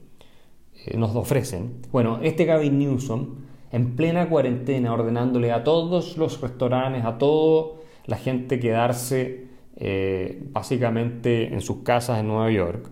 eh, 0.86 0.96
nos 0.96 1.14
ofrecen. 1.14 1.82
Bueno, 1.92 2.18
este 2.22 2.44
Gavin 2.44 2.78
Newsom, 2.78 3.36
en 3.70 3.96
plena 3.96 4.28
cuarentena, 4.28 4.92
ordenándole 4.92 5.52
a 5.52 5.64
todos 5.64 6.16
los 6.16 6.40
restaurantes, 6.40 7.04
a 7.04 7.18
toda 7.18 7.80
la 8.06 8.16
gente 8.16 8.60
quedarse 8.60 9.46
eh, 9.76 10.42
básicamente 10.50 11.52
en 11.52 11.60
sus 11.60 11.78
casas 11.78 12.20
en 12.20 12.28
Nueva 12.28 12.50
York, 12.50 12.90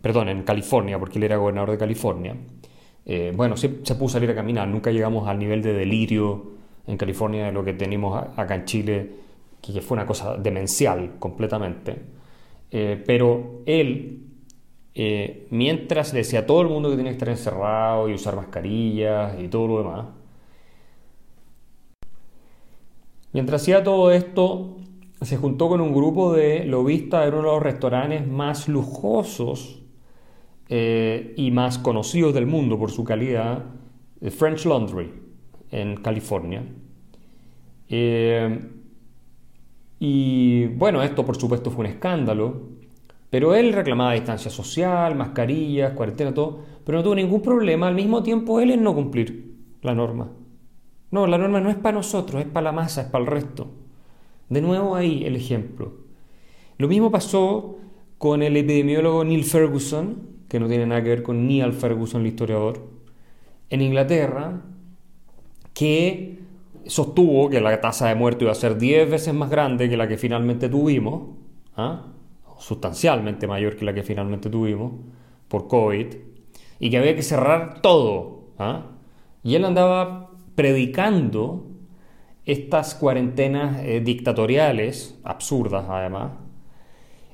perdón, 0.00 0.28
en 0.28 0.42
California, 0.42 0.98
porque 0.98 1.18
él 1.18 1.24
era 1.24 1.36
gobernador 1.36 1.70
de 1.70 1.78
California. 1.78 2.36
bueno, 3.34 3.56
se, 3.56 3.84
se 3.84 3.94
puso 3.94 4.16
a 4.16 4.20
salir 4.20 4.30
a 4.30 4.34
caminar, 4.34 4.66
nunca 4.68 4.90
llegamos 4.90 5.28
al 5.28 5.38
nivel 5.38 5.62
de 5.62 5.72
delirio 5.72 6.61
en 6.86 6.96
California 6.96 7.46
de 7.46 7.52
lo 7.52 7.64
que 7.64 7.72
tenemos 7.74 8.22
acá 8.36 8.54
en 8.54 8.64
Chile, 8.64 9.10
que 9.60 9.80
fue 9.80 9.96
una 9.96 10.06
cosa 10.06 10.36
demencial 10.36 11.18
completamente. 11.18 11.96
Eh, 12.70 13.02
pero 13.06 13.62
él, 13.66 14.26
eh, 14.94 15.46
mientras 15.50 16.12
le 16.12 16.20
decía 16.20 16.40
a 16.40 16.46
todo 16.46 16.62
el 16.62 16.68
mundo 16.68 16.90
que 16.90 16.96
tenía 16.96 17.12
que 17.12 17.18
estar 17.18 17.28
encerrado 17.28 18.08
y 18.08 18.14
usar 18.14 18.34
mascarillas 18.34 19.40
y 19.40 19.48
todo 19.48 19.68
lo 19.68 19.78
demás, 19.78 20.06
mientras 23.32 23.62
hacía 23.62 23.84
todo 23.84 24.10
esto, 24.10 24.76
se 25.20 25.36
juntó 25.36 25.68
con 25.68 25.80
un 25.80 25.92
grupo 25.92 26.32
de 26.32 26.64
lobistas 26.64 27.22
de 27.22 27.28
uno 27.28 27.38
de 27.38 27.54
los 27.54 27.62
restaurantes 27.62 28.26
más 28.26 28.68
lujosos 28.68 29.82
eh, 30.68 31.34
y 31.36 31.52
más 31.52 31.78
conocidos 31.78 32.34
del 32.34 32.46
mundo 32.46 32.78
por 32.78 32.90
su 32.90 33.04
calidad, 33.04 33.66
French 34.30 34.66
Laundry 34.66 35.21
en 35.72 35.96
California. 35.96 36.62
Eh, 37.88 38.60
y 39.98 40.66
bueno, 40.66 41.02
esto 41.02 41.24
por 41.24 41.36
supuesto 41.36 41.70
fue 41.70 41.86
un 41.86 41.90
escándalo, 41.90 42.60
pero 43.30 43.54
él 43.54 43.72
reclamaba 43.72 44.12
distancia 44.12 44.50
social, 44.50 45.14
mascarillas, 45.14 45.92
cuarentena, 45.92 46.34
todo, 46.34 46.60
pero 46.84 46.98
no 46.98 47.04
tuvo 47.04 47.14
ningún 47.14 47.42
problema 47.42 47.88
al 47.88 47.94
mismo 47.94 48.22
tiempo 48.22 48.60
él 48.60 48.72
en 48.72 48.82
no 48.82 48.94
cumplir 48.94 49.54
la 49.82 49.94
norma. 49.94 50.30
No, 51.10 51.26
la 51.26 51.38
norma 51.38 51.60
no 51.60 51.70
es 51.70 51.76
para 51.76 51.96
nosotros, 51.96 52.42
es 52.42 52.48
para 52.48 52.64
la 52.64 52.72
masa, 52.72 53.02
es 53.02 53.08
para 53.08 53.24
el 53.24 53.30
resto. 53.30 53.70
De 54.48 54.60
nuevo 54.60 54.96
ahí 54.96 55.24
el 55.24 55.36
ejemplo. 55.36 55.92
Lo 56.78 56.88
mismo 56.88 57.10
pasó 57.10 57.78
con 58.18 58.42
el 58.42 58.56
epidemiólogo 58.56 59.24
Neil 59.24 59.44
Ferguson, 59.44 60.28
que 60.48 60.58
no 60.60 60.68
tiene 60.68 60.86
nada 60.86 61.02
que 61.02 61.10
ver 61.10 61.22
con 61.22 61.46
Neil 61.46 61.72
Ferguson, 61.72 62.22
el 62.22 62.28
historiador, 62.28 62.88
en 63.70 63.82
Inglaterra, 63.82 64.62
que 65.74 66.38
sostuvo 66.86 67.48
que 67.48 67.60
la 67.60 67.80
tasa 67.80 68.08
de 68.08 68.14
muerte 68.14 68.44
iba 68.44 68.52
a 68.52 68.56
ser 68.56 68.78
10 68.78 69.10
veces 69.10 69.34
más 69.34 69.50
grande 69.50 69.88
que 69.88 69.96
la 69.96 70.08
que 70.08 70.18
finalmente 70.18 70.68
tuvimos, 70.68 71.36
¿ah? 71.76 72.06
sustancialmente 72.58 73.46
mayor 73.46 73.76
que 73.76 73.84
la 73.84 73.94
que 73.94 74.02
finalmente 74.02 74.50
tuvimos 74.50 74.92
por 75.48 75.68
COVID, 75.68 76.06
y 76.82 76.90
que 76.90 76.98
había 76.98 77.14
que 77.14 77.22
cerrar 77.22 77.80
todo. 77.80 78.48
¿ah? 78.58 78.86
Y 79.44 79.54
él 79.54 79.64
andaba 79.64 80.30
predicando 80.56 81.68
estas 82.44 82.94
cuarentenas 82.96 83.84
eh, 83.84 84.00
dictatoriales, 84.00 85.18
absurdas 85.22 85.84
además, 85.88 86.32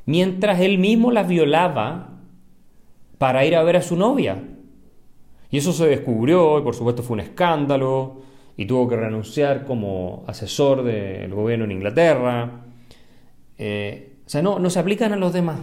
mientras 0.05 0.61
él 0.61 0.79
mismo 0.79 1.11
las 1.11 1.29
violaba 1.29 2.19
para 3.17 3.47
ir 3.47 3.57
a 3.57 3.63
ver 3.63 3.77
a 3.77 3.83
su 3.83 3.97
novia. 3.97 4.45
Y 5.51 5.59
eso 5.59 5.73
se 5.73 5.87
descubrió, 5.87 6.59
y 6.59 6.63
por 6.63 6.75
supuesto 6.75 7.03
fue 7.03 7.15
un 7.15 7.21
escándalo, 7.21 8.23
y 8.57 8.67
tuvo 8.67 8.89
que 8.89 8.97
renunciar 8.97 9.65
como 9.65 10.25
asesor 10.27 10.83
del 10.83 11.33
gobierno 11.33 11.65
en 11.65 11.73
Inglaterra. 11.73 12.65
Eh, 13.57 14.17
o 14.27 14.29
sea, 14.29 14.43
no, 14.43 14.59
no 14.59 14.69
se 14.69 14.79
aplican 14.79 15.13
a 15.13 15.17
los 15.17 15.33
demás. 15.33 15.61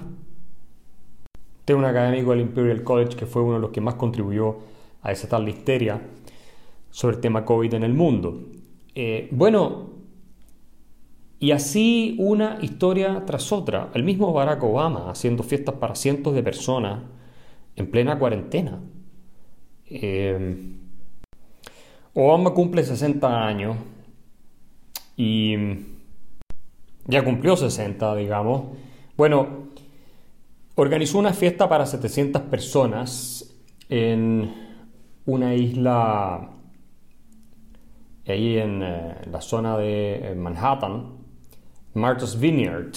Tengo 1.65 1.79
un 1.79 1.85
académico 1.85 2.31
del 2.31 2.41
Imperial 2.41 2.83
College 2.83 3.17
que 3.17 3.25
fue 3.25 3.41
uno 3.41 3.55
de 3.55 3.59
los 3.59 3.71
que 3.71 3.81
más 3.81 3.95
contribuyó 3.95 4.57
a 5.01 5.11
esa 5.11 5.27
tal 5.27 5.47
histeria 5.49 6.01
sobre 6.89 7.17
el 7.17 7.21
tema 7.21 7.43
COVID 7.43 7.73
en 7.73 7.83
el 7.83 7.93
mundo. 7.93 8.43
Eh, 8.93 9.27
bueno, 9.31 9.89
y 11.39 11.51
así 11.51 12.15
una 12.17 12.59
historia 12.61 13.23
tras 13.25 13.51
otra. 13.51 13.89
El 13.93 14.03
mismo 14.03 14.31
Barack 14.31 14.63
Obama 14.63 15.11
haciendo 15.11 15.43
fiestas 15.43 15.75
para 15.75 15.95
cientos 15.95 16.33
de 16.33 16.43
personas 16.43 17.03
en 17.75 17.91
plena 17.91 18.17
cuarentena. 18.17 18.79
Eh, 19.87 20.75
Obama 22.13 22.51
cumple 22.51 22.83
60 22.83 23.45
años 23.45 23.77
y 25.17 25.55
ya 27.07 27.23
cumplió 27.23 27.55
60, 27.57 28.15
digamos. 28.15 28.77
Bueno, 29.17 29.67
organizó 30.75 31.19
una 31.19 31.33
fiesta 31.33 31.69
para 31.69 31.85
700 31.85 32.43
personas 32.43 33.53
en 33.89 34.53
una 35.25 35.53
isla 35.55 36.49
ahí 38.27 38.57
en 38.57 38.81
eh, 38.81 39.15
la 39.29 39.41
zona 39.41 39.77
de 39.77 40.33
Manhattan, 40.37 41.17
Martha's 41.93 42.39
Vineyard, 42.39 42.93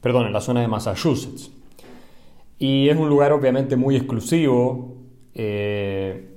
perdón, 0.00 0.26
en 0.26 0.32
la 0.32 0.40
zona 0.40 0.60
de 0.60 0.68
Massachusetts. 0.68 1.50
Y 2.62 2.88
es 2.88 2.96
un 2.96 3.08
lugar 3.08 3.32
obviamente 3.32 3.74
muy 3.74 3.96
exclusivo. 3.96 4.94
Eh, 5.34 6.28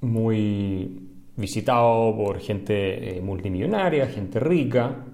muy 0.00 1.02
visitado 1.36 2.16
por 2.16 2.38
gente 2.40 3.18
eh, 3.18 3.20
multimillonaria, 3.20 4.06
gente 4.06 4.40
rica. 4.40 5.04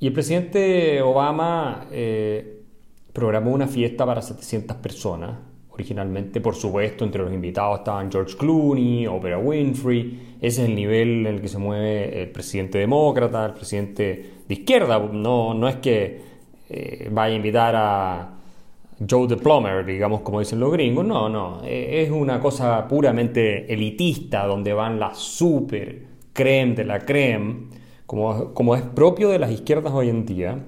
Y 0.00 0.08
el 0.08 0.12
presidente 0.12 1.00
Obama 1.00 1.86
eh, 1.92 2.64
programó 3.12 3.52
una 3.52 3.68
fiesta 3.68 4.04
para 4.04 4.20
700 4.20 4.78
personas. 4.78 5.38
Originalmente, 5.70 6.40
por 6.40 6.56
supuesto, 6.56 7.04
entre 7.04 7.22
los 7.22 7.32
invitados 7.32 7.78
estaban 7.78 8.10
George 8.10 8.36
Clooney, 8.36 9.06
Oprah 9.06 9.38
Winfrey. 9.38 10.38
Ese 10.40 10.62
es 10.62 10.68
el 10.68 10.74
nivel 10.74 11.24
en 11.24 11.34
el 11.34 11.40
que 11.40 11.46
se 11.46 11.58
mueve 11.58 12.20
el 12.20 12.32
presidente 12.32 12.78
demócrata, 12.78 13.46
el 13.46 13.52
presidente 13.54 14.30
de 14.48 14.54
izquierda. 14.54 14.98
No, 14.98 15.54
no 15.54 15.68
es 15.68 15.76
que 15.76 16.32
vaya 17.12 17.32
a 17.32 17.36
invitar 17.36 17.76
a, 17.76 18.41
Joe 19.08 19.26
the 19.26 19.36
Plumber, 19.36 19.84
digamos 19.84 20.20
como 20.20 20.40
dicen 20.40 20.60
los 20.60 20.72
gringos, 20.72 21.04
no, 21.04 21.28
no, 21.28 21.62
e, 21.64 22.02
es 22.02 22.10
una 22.10 22.40
cosa 22.40 22.86
puramente 22.88 23.72
elitista 23.72 24.46
donde 24.46 24.72
van 24.72 24.98
las 25.00 25.18
super 25.18 26.02
creme 26.32 26.74
de 26.74 26.84
la 26.84 27.00
creme, 27.00 27.68
como, 28.06 28.52
como 28.54 28.74
es 28.74 28.82
propio 28.82 29.30
de 29.30 29.38
las 29.38 29.50
izquierdas 29.50 29.92
hoy 29.92 30.08
en 30.08 30.26
día. 30.26 30.58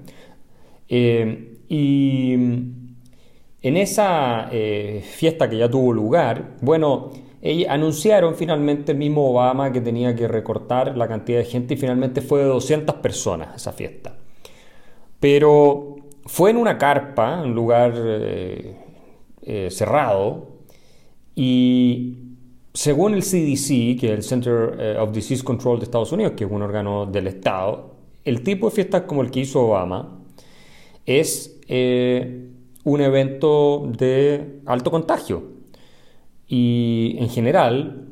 Eh, 0.88 1.58
y 1.68 2.34
en 2.34 3.76
esa 3.76 4.48
eh, 4.52 5.02
fiesta 5.04 5.48
que 5.48 5.56
ya 5.56 5.70
tuvo 5.70 5.92
lugar, 5.92 6.56
bueno, 6.60 7.10
anunciaron 7.68 8.34
finalmente 8.34 8.92
el 8.92 8.98
mismo 8.98 9.30
Obama 9.30 9.72
que 9.72 9.80
tenía 9.80 10.14
que 10.14 10.28
recortar 10.28 10.96
la 10.96 11.08
cantidad 11.08 11.38
de 11.38 11.44
gente 11.44 11.74
y 11.74 11.76
finalmente 11.76 12.20
fue 12.22 12.40
de 12.40 12.46
200 12.46 12.96
personas 12.96 13.56
esa 13.56 13.72
fiesta. 13.72 14.16
Pero 15.20 15.93
fue 16.26 16.50
en 16.50 16.56
una 16.56 16.78
carpa, 16.78 17.42
un 17.42 17.54
lugar 17.54 17.92
eh, 17.96 18.76
eh, 19.42 19.68
cerrado, 19.70 20.48
y 21.34 22.18
según 22.72 23.14
el 23.14 23.22
CDC, 23.22 24.00
que 24.00 24.06
es 24.06 24.12
el 24.12 24.22
Center 24.22 24.76
eh, 24.78 24.96
of 24.98 25.12
Disease 25.12 25.44
Control 25.44 25.78
de 25.78 25.84
Estados 25.84 26.12
Unidos, 26.12 26.32
que 26.36 26.44
es 26.44 26.50
un 26.50 26.62
órgano 26.62 27.06
del 27.06 27.26
Estado, 27.26 27.94
el 28.24 28.42
tipo 28.42 28.70
de 28.70 28.74
fiesta 28.74 29.06
como 29.06 29.22
el 29.22 29.30
que 29.30 29.40
hizo 29.40 29.60
Obama 29.60 30.20
es 31.04 31.50
un 32.84 33.00
evento 33.00 33.90
de 33.98 34.60
alto 34.64 34.90
contagio. 34.90 35.42
Y 36.48 37.16
en 37.18 37.28
general, 37.28 38.08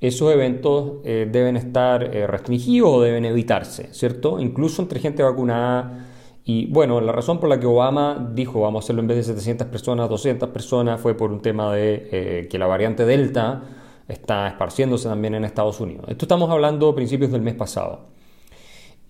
esos 0.00 0.32
eventos 0.32 1.02
deben 1.02 1.56
estar 1.56 2.02
restringidos 2.02 2.90
o 2.90 3.02
deben 3.02 3.24
evitarse, 3.24 3.92
¿cierto? 3.92 4.38
Incluso 4.38 4.82
entre 4.82 5.00
gente 5.00 5.24
vacunada 5.24 6.09
Y 6.44 6.66
bueno, 6.66 7.00
la 7.00 7.12
razón 7.12 7.38
por 7.38 7.48
la 7.48 7.60
que 7.60 7.66
Obama 7.66 8.30
dijo 8.34 8.60
vamos 8.60 8.82
a 8.82 8.86
hacerlo 8.86 9.02
en 9.02 9.08
vez 9.08 9.18
de 9.18 9.24
700 9.24 9.66
personas, 9.68 10.08
200 10.08 10.48
personas, 10.50 11.00
fue 11.00 11.14
por 11.14 11.30
un 11.30 11.40
tema 11.40 11.72
de 11.74 12.08
eh, 12.10 12.48
que 12.48 12.58
la 12.58 12.66
variante 12.66 13.04
Delta 13.04 13.62
está 14.08 14.48
esparciéndose 14.48 15.08
también 15.08 15.34
en 15.34 15.44
Estados 15.44 15.80
Unidos. 15.80 16.06
Esto 16.08 16.24
estamos 16.24 16.50
hablando 16.50 16.88
a 16.88 16.94
principios 16.94 17.30
del 17.30 17.42
mes 17.42 17.54
pasado. 17.54 18.00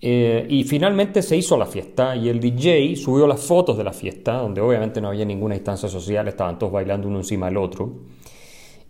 Eh, 0.03 0.47
y 0.49 0.63
finalmente 0.63 1.21
se 1.21 1.37
hizo 1.37 1.55
la 1.57 1.67
fiesta 1.67 2.15
y 2.15 2.27
el 2.27 2.39
DJ 2.39 2.95
subió 2.95 3.27
las 3.27 3.39
fotos 3.39 3.77
de 3.77 3.83
la 3.83 3.93
fiesta, 3.93 4.37
donde 4.37 4.59
obviamente 4.59 4.99
no 4.99 5.09
había 5.09 5.25
ninguna 5.25 5.55
instancia 5.55 5.87
social, 5.87 6.27
estaban 6.27 6.57
todos 6.57 6.73
bailando 6.73 7.07
uno 7.07 7.19
encima 7.19 7.47
del 7.47 7.57
otro. 7.57 7.93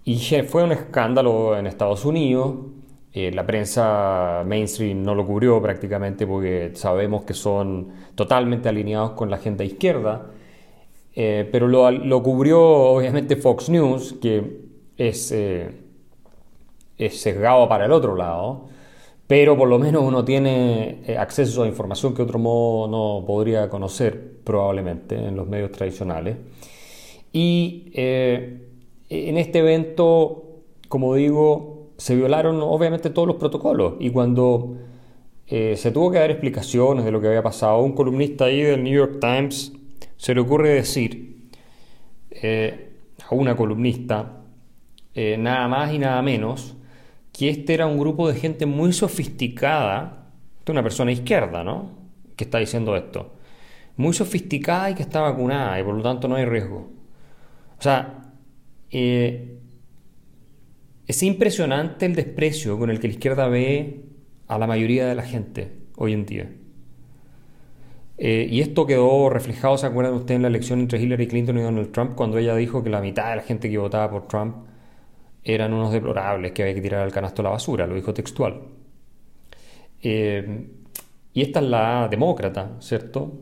Y 0.04 0.18
fue 0.48 0.64
un 0.64 0.72
escándalo 0.72 1.58
en 1.58 1.68
Estados 1.68 2.06
Unidos. 2.06 2.56
Eh, 3.14 3.32
la 3.34 3.46
prensa 3.46 4.44
mainstream 4.46 5.04
no 5.04 5.16
lo 5.16 5.26
cubrió 5.26 5.62
prácticamente 5.62 6.26
porque 6.26 6.72
sabemos 6.76 7.24
que 7.24 7.34
son 7.34 7.90
totalmente 8.16 8.70
alineados 8.70 9.12
con 9.12 9.30
la 9.30 9.38
agenda 9.38 9.64
izquierda. 9.64 10.28
Eh, 11.14 11.48
pero 11.52 11.68
lo, 11.68 11.92
lo, 11.92 12.24
cubrió 12.24 12.62
obviamente 12.62 13.36
Fox 13.36 13.70
News, 13.70 14.16
que 14.22 14.62
es, 14.98 15.32
es 15.32 17.22
sesgado 17.22 17.68
para 17.68 17.86
el 17.86 17.92
otro 17.92 18.16
lado 18.16 18.72
pero 19.32 19.58
por 19.58 19.70
lo 19.70 19.80
menos 19.80 20.04
uno 20.04 20.26
tiene 20.26 21.04
eh, 21.08 21.18
acceso 21.18 21.64
a 21.64 21.68
información 21.68 22.14
que 22.14 22.22
otro 22.22 22.38
modo 22.38 22.90
no 22.90 23.26
podría 23.26 23.70
conocer 23.70 24.42
probablemente 24.44 25.16
en 25.16 25.38
los 25.38 25.48
medios 25.48 25.72
tradicionales. 25.72 26.36
Y 27.32 27.94
eh, 27.94 28.60
en 29.08 29.38
este 29.38 29.60
evento, 29.60 30.64
como 30.90 31.16
digo, 31.16 31.81
se 32.02 32.16
violaron 32.16 32.60
obviamente 32.62 33.12
todos 33.12 33.28
los 33.28 33.38
protocolos 33.38 33.94
y 34.00 34.10
cuando 34.10 34.76
eh, 35.46 35.76
se 35.78 35.92
tuvo 35.92 36.10
que 36.10 36.18
dar 36.18 36.32
explicaciones 36.32 37.06
de 37.06 37.12
lo 37.12 37.22
que 37.22 37.28
había 37.28 37.44
pasado, 37.44 37.80
un 37.82 37.94
columnista 37.94 38.46
ahí 38.46 38.62
del 38.62 38.84
New 38.84 38.94
York 38.94 39.20
Times 39.22 39.72
se 40.18 40.34
le 40.34 40.42
ocurre 40.42 40.70
decir 40.70 41.30
a 42.42 43.36
una 43.36 43.56
columnista, 43.56 44.42
nada 45.16 45.68
más 45.68 45.94
y 45.94 46.00
nada 46.00 46.22
menos, 46.24 46.76
que 47.32 47.50
este 47.50 47.74
era 47.74 47.86
un 47.86 48.00
grupo 48.00 48.28
de 48.28 48.40
gente 48.40 48.66
muy 48.66 48.94
sofisticada, 48.94 50.28
de 50.66 50.72
una 50.72 50.84
persona 50.84 51.12
izquierda, 51.12 51.64
¿no? 51.64 51.92
Que 52.36 52.44
está 52.46 52.58
diciendo 52.58 52.96
esto. 52.96 53.34
Muy 53.98 54.14
sofisticada 54.14 54.90
y 54.90 54.96
que 54.96 55.04
está 55.04 55.22
vacunada 55.22 55.80
y 55.80 55.84
por 55.84 55.96
lo 55.96 56.04
tanto 56.04 56.28
no 56.28 56.36
hay 56.36 56.46
riesgo. 56.46 56.90
O 57.78 57.82
sea, 57.82 58.32
eh, 58.90 59.61
es 61.12 61.24
impresionante 61.24 62.06
el 62.06 62.16
desprecio 62.16 62.80
con 62.80 62.90
el 62.90 63.00
que 63.00 63.08
la 63.08 63.14
izquierda 63.14 63.48
ve 63.48 64.06
a 64.48 64.58
la 64.58 64.66
mayoría 64.66 65.06
de 65.06 65.16
la 65.16 65.24
gente 65.24 65.72
hoy 65.98 66.14
en 66.14 66.26
día. 66.26 66.50
Eh, 68.18 68.48
y 68.50 68.62
esto 68.62 68.86
quedó 68.86 69.30
reflejado, 69.30 69.78
¿se 69.78 69.88
acuerdan 69.88 70.14
ustedes 70.14 70.38
en 70.38 70.44
la 70.44 70.48
elección 70.48 70.80
entre 70.80 71.02
Hillary 71.02 71.28
Clinton 71.28 71.58
y 71.58 71.62
Donald 71.64 71.92
Trump, 71.92 72.16
cuando 72.16 72.38
ella 72.38 72.56
dijo 72.56 72.82
que 72.82 72.90
la 72.90 73.02
mitad 73.02 73.30
de 73.30 73.36
la 73.36 73.42
gente 73.42 73.70
que 73.70 73.78
votaba 73.78 74.10
por 74.10 74.28
Trump 74.28 74.56
eran 75.44 75.74
unos 75.74 75.92
deplorables 75.92 76.54
que 76.54 76.62
había 76.62 76.76
que 76.76 76.82
tirar 76.82 77.02
al 77.02 77.12
canasto 77.12 77.44
la 77.44 77.50
basura, 77.50 77.88
lo 77.88 77.96
dijo 77.96 78.14
textual. 78.14 78.62
Eh, 80.02 80.68
y 81.34 81.42
esta 81.42 81.60
es 81.60 81.66
la 81.66 82.08
demócrata, 82.10 82.78
¿cierto? 82.80 83.34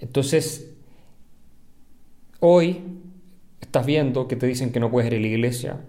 Entonces, 0.00 0.74
hoy 2.40 2.80
estás 3.60 3.86
viendo 3.86 4.28
que 4.28 4.36
te 4.36 4.46
dicen 4.46 4.70
que 4.70 4.80
no 4.80 4.90
puedes 4.90 5.10
ir 5.10 5.18
a 5.18 5.20
la 5.20 5.26
iglesia 5.28 5.80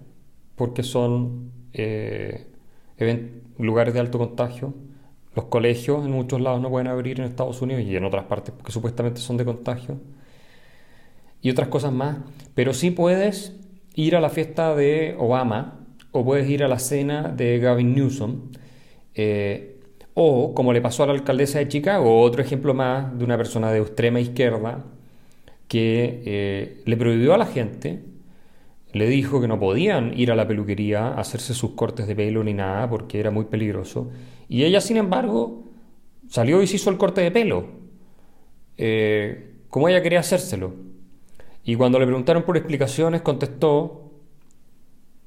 porque 0.56 0.84
son 0.84 1.52
eh, 1.74 2.48
lugares 3.58 3.94
de 3.94 4.00
alto 4.00 4.18
contagio. 4.18 4.74
Los 5.36 5.46
colegios 5.46 6.06
en 6.06 6.12
muchos 6.12 6.40
lados 6.42 6.62
no 6.62 6.70
pueden 6.70 6.88
abrir 6.88 7.20
en 7.20 7.26
Estados 7.26 7.62
Unidos 7.62 7.84
y 7.84 7.96
en 7.96 8.06
otras 8.06 8.26
partes 8.26 8.54
porque 8.56 8.72
supuestamente 8.72 9.20
son 9.20 9.38
de 9.38 9.46
contagio. 9.46 10.00
Y 11.42 11.50
otras 11.50 11.68
cosas 11.68 11.92
más. 11.92 12.18
Pero 12.56 12.74
sí 12.74 12.92
puedes 12.92 13.56
ir 13.96 14.16
a 14.16 14.22
la 14.22 14.30
fiesta 14.30 14.76
de 14.76 15.16
Obama 15.18 15.80
o 16.12 16.24
puedes 16.24 16.50
ir 16.50 16.64
a 16.64 16.68
la 16.68 16.80
cena 16.80 17.30
de 17.30 17.60
Gavin 17.60 17.96
Newsom. 17.96 18.52
Eh, 19.16 19.80
o, 20.14 20.54
como 20.54 20.74
le 20.74 20.82
pasó 20.82 21.04
a 21.04 21.08
la 21.08 21.14
alcaldesa 21.14 21.60
de 21.60 21.68
Chicago, 21.68 22.22
otro 22.22 22.42
ejemplo 22.42 22.74
más 22.74 23.18
de 23.18 23.26
una 23.26 23.36
persona 23.38 23.72
de 23.72 23.80
extrema 23.80 24.20
izquierda 24.20 24.86
que 25.68 26.22
eh, 26.26 26.84
le 26.86 26.98
prohibió 26.98 27.34
a 27.34 27.38
la 27.38 27.48
gente, 27.48 28.04
le 28.94 29.08
dijo 29.08 29.42
que 29.42 29.48
no 29.48 29.60
podían 29.60 30.18
ir 30.18 30.32
a 30.32 30.36
la 30.36 30.48
peluquería 30.48 31.08
a 31.08 31.20
hacerse 31.20 31.54
sus 31.54 31.72
cortes 31.72 32.08
de 32.08 32.16
pelo 32.16 32.44
ni 32.44 32.54
nada 32.54 32.88
porque 32.90 33.20
era 33.20 33.32
muy 33.32 33.46
peligroso. 33.46 34.12
Y 34.48 34.64
ella, 34.64 34.82
sin 34.82 34.98
embargo, 34.98 35.64
salió 36.30 36.62
y 36.62 36.68
se 36.68 36.76
hizo 36.76 36.92
el 36.92 36.98
corte 36.98 37.22
de 37.22 37.32
pelo, 37.32 37.66
eh, 38.78 39.56
como 39.70 39.90
ella 39.90 40.04
quería 40.04 40.20
hacérselo. 40.20 40.74
Y 41.64 41.76
cuando 41.76 42.00
le 42.00 42.06
preguntaron 42.06 42.44
por 42.44 42.56
explicaciones, 42.56 43.22
contestó 43.22 44.12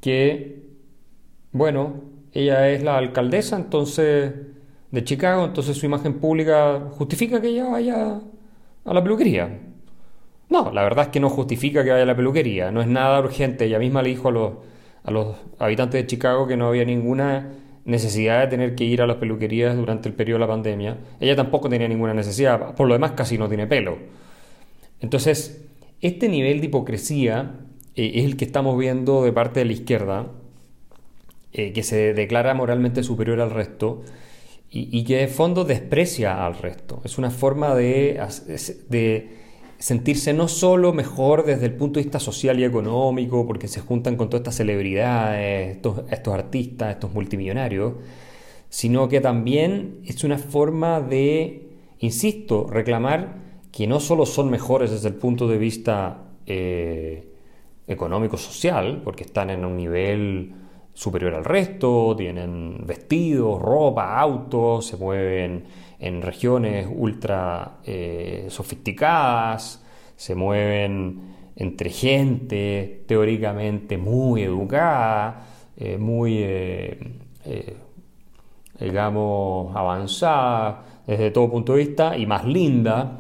que, 0.00 0.62
bueno, 1.52 2.02
ella 2.33 2.70
es 2.70 2.83
la 2.85 2.98
alcaldesa 2.98 3.57
entonces 3.57 4.33
de 4.92 5.05
Chicago, 5.05 5.44
entonces 5.44 5.76
su 5.76 5.87
imagen 5.87 6.20
pública 6.20 6.88
justifica 6.92 7.40
que 7.40 7.48
ella 7.48 7.64
vaya 7.64 8.20
a 8.85 8.94
la 8.94 9.02
peluquería. 9.02 9.61
No, 10.48 10.70
la 10.72 10.82
verdad 10.82 11.06
es 11.06 11.11
que 11.11 11.20
no 11.20 11.28
justifica 11.28 11.82
que 11.82 11.90
vaya 11.90 12.04
a 12.04 12.06
la 12.06 12.16
peluquería, 12.16 12.70
no 12.70 12.80
es 12.80 12.87
nada 12.87 13.20
urgente. 13.20 13.64
Ella 13.64 13.78
misma 13.78 14.02
le 14.02 14.11
dijo 14.11 14.28
a 14.28 14.32
los, 14.32 14.52
a 15.02 15.11
los 15.11 15.37
habitantes 15.59 16.02
de 16.02 16.06
Chicago 16.06 16.46
que 16.46 16.56
no 16.56 16.68
había 16.68 16.85
ninguna 16.85 17.52
necesidad 17.85 18.40
de 18.40 18.46
tener 18.48 18.74
que 18.74 18.85
ir 18.85 19.00
a 19.00 19.06
las 19.06 19.16
peluquerías 19.16 19.76
durante 19.76 20.09
el 20.09 20.14
periodo 20.14 20.40
de 20.40 20.46
la 20.46 20.52
pandemia. 20.52 20.98
Ella 21.20 21.37
tampoco 21.37 21.68
tenía 21.68 21.88
ninguna 21.88 22.14
necesidad, 22.14 22.74
por 22.74 22.88
lo 22.88 22.94
demás 22.94 23.12
casi 23.12 23.38
no 23.38 23.48
tiene 23.48 23.66
pelo. 23.66 23.98
Entonces, 25.00 25.64
este 26.00 26.28
nivel 26.28 26.61
de 26.61 26.66
hipocresía 26.66 27.61
eh, 27.94 28.12
es 28.16 28.24
el 28.24 28.37
que 28.37 28.44
estamos 28.44 28.76
viendo 28.78 29.24
de 29.24 29.32
parte 29.32 29.61
de 29.61 29.66
la 29.66 29.72
izquierda, 29.72 30.26
eh, 31.52 31.72
que 31.72 31.82
se 31.82 32.12
declara 32.12 32.54
moralmente 32.54 33.02
superior 33.02 33.40
al 33.40 33.50
resto 33.50 34.02
y, 34.68 35.04
que 35.04 35.16
de 35.16 35.28
fondo 35.28 35.64
desprecia 35.64 36.44
al 36.44 36.59
resto. 36.59 37.00
Es 37.04 37.16
una 37.16 37.30
forma 37.30 37.74
de, 37.74 38.20
de 38.90 39.30
sentirse 39.78 40.32
no 40.32 40.48
solo 40.48 40.92
mejor 40.92 41.44
desde 41.44 41.66
el 41.66 41.74
punto 41.74 41.98
de 41.98 42.04
vista 42.04 42.20
social 42.20 42.58
y 42.58 42.64
económico, 42.64 43.46
porque 43.46 43.68
se 43.68 43.80
juntan 43.80 44.16
con 44.16 44.28
todas 44.28 44.40
estas 44.40 44.56
celebridades, 44.56 45.76
estos, 45.76 46.32
artistas, 46.32 46.94
estos 46.94 47.12
multimillonarios, 47.12 47.94
sino 48.68 49.08
que 49.08 49.20
también 49.20 50.00
es 50.04 50.24
una 50.24 50.38
forma 50.38 51.00
de, 51.00 51.68
insisto, 51.98 52.66
reclamar 52.68 53.36
que 53.70 53.86
no 53.86 54.00
solo 54.00 54.24
son 54.26 54.50
mejores 54.50 54.90
desde 54.90 55.08
el 55.08 55.14
punto 55.14 55.46
de 55.46 55.58
vista 55.58 56.24
eh, 56.46 57.28
económico-social, 57.86 59.02
porque 59.04 59.24
están 59.24 59.50
en 59.50 59.64
un 59.64 59.76
nivel 59.76 60.54
superior 60.94 61.34
al 61.34 61.44
resto, 61.44 62.14
tienen 62.16 62.78
vestidos, 62.86 63.60
ropa, 63.60 64.18
autos, 64.18 64.86
se 64.86 64.96
mueven 64.96 65.64
en 65.98 66.22
regiones 66.22 66.88
ultra 66.90 67.78
eh, 67.85 68.46
sofisticadas, 68.48 69.85
se 70.16 70.35
mueven 70.35 71.35
entre 71.56 71.90
gente 71.90 73.04
teóricamente 73.06 73.98
muy 73.98 74.42
educada, 74.42 75.46
eh, 75.76 75.98
muy, 75.98 76.44
digamos, 78.78 79.74
avanzada 79.76 80.85
desde 81.06 81.30
todo 81.30 81.50
punto 81.50 81.72
de 81.74 81.78
vista 81.78 82.16
y 82.16 82.26
más 82.26 82.44
linda 82.44 83.18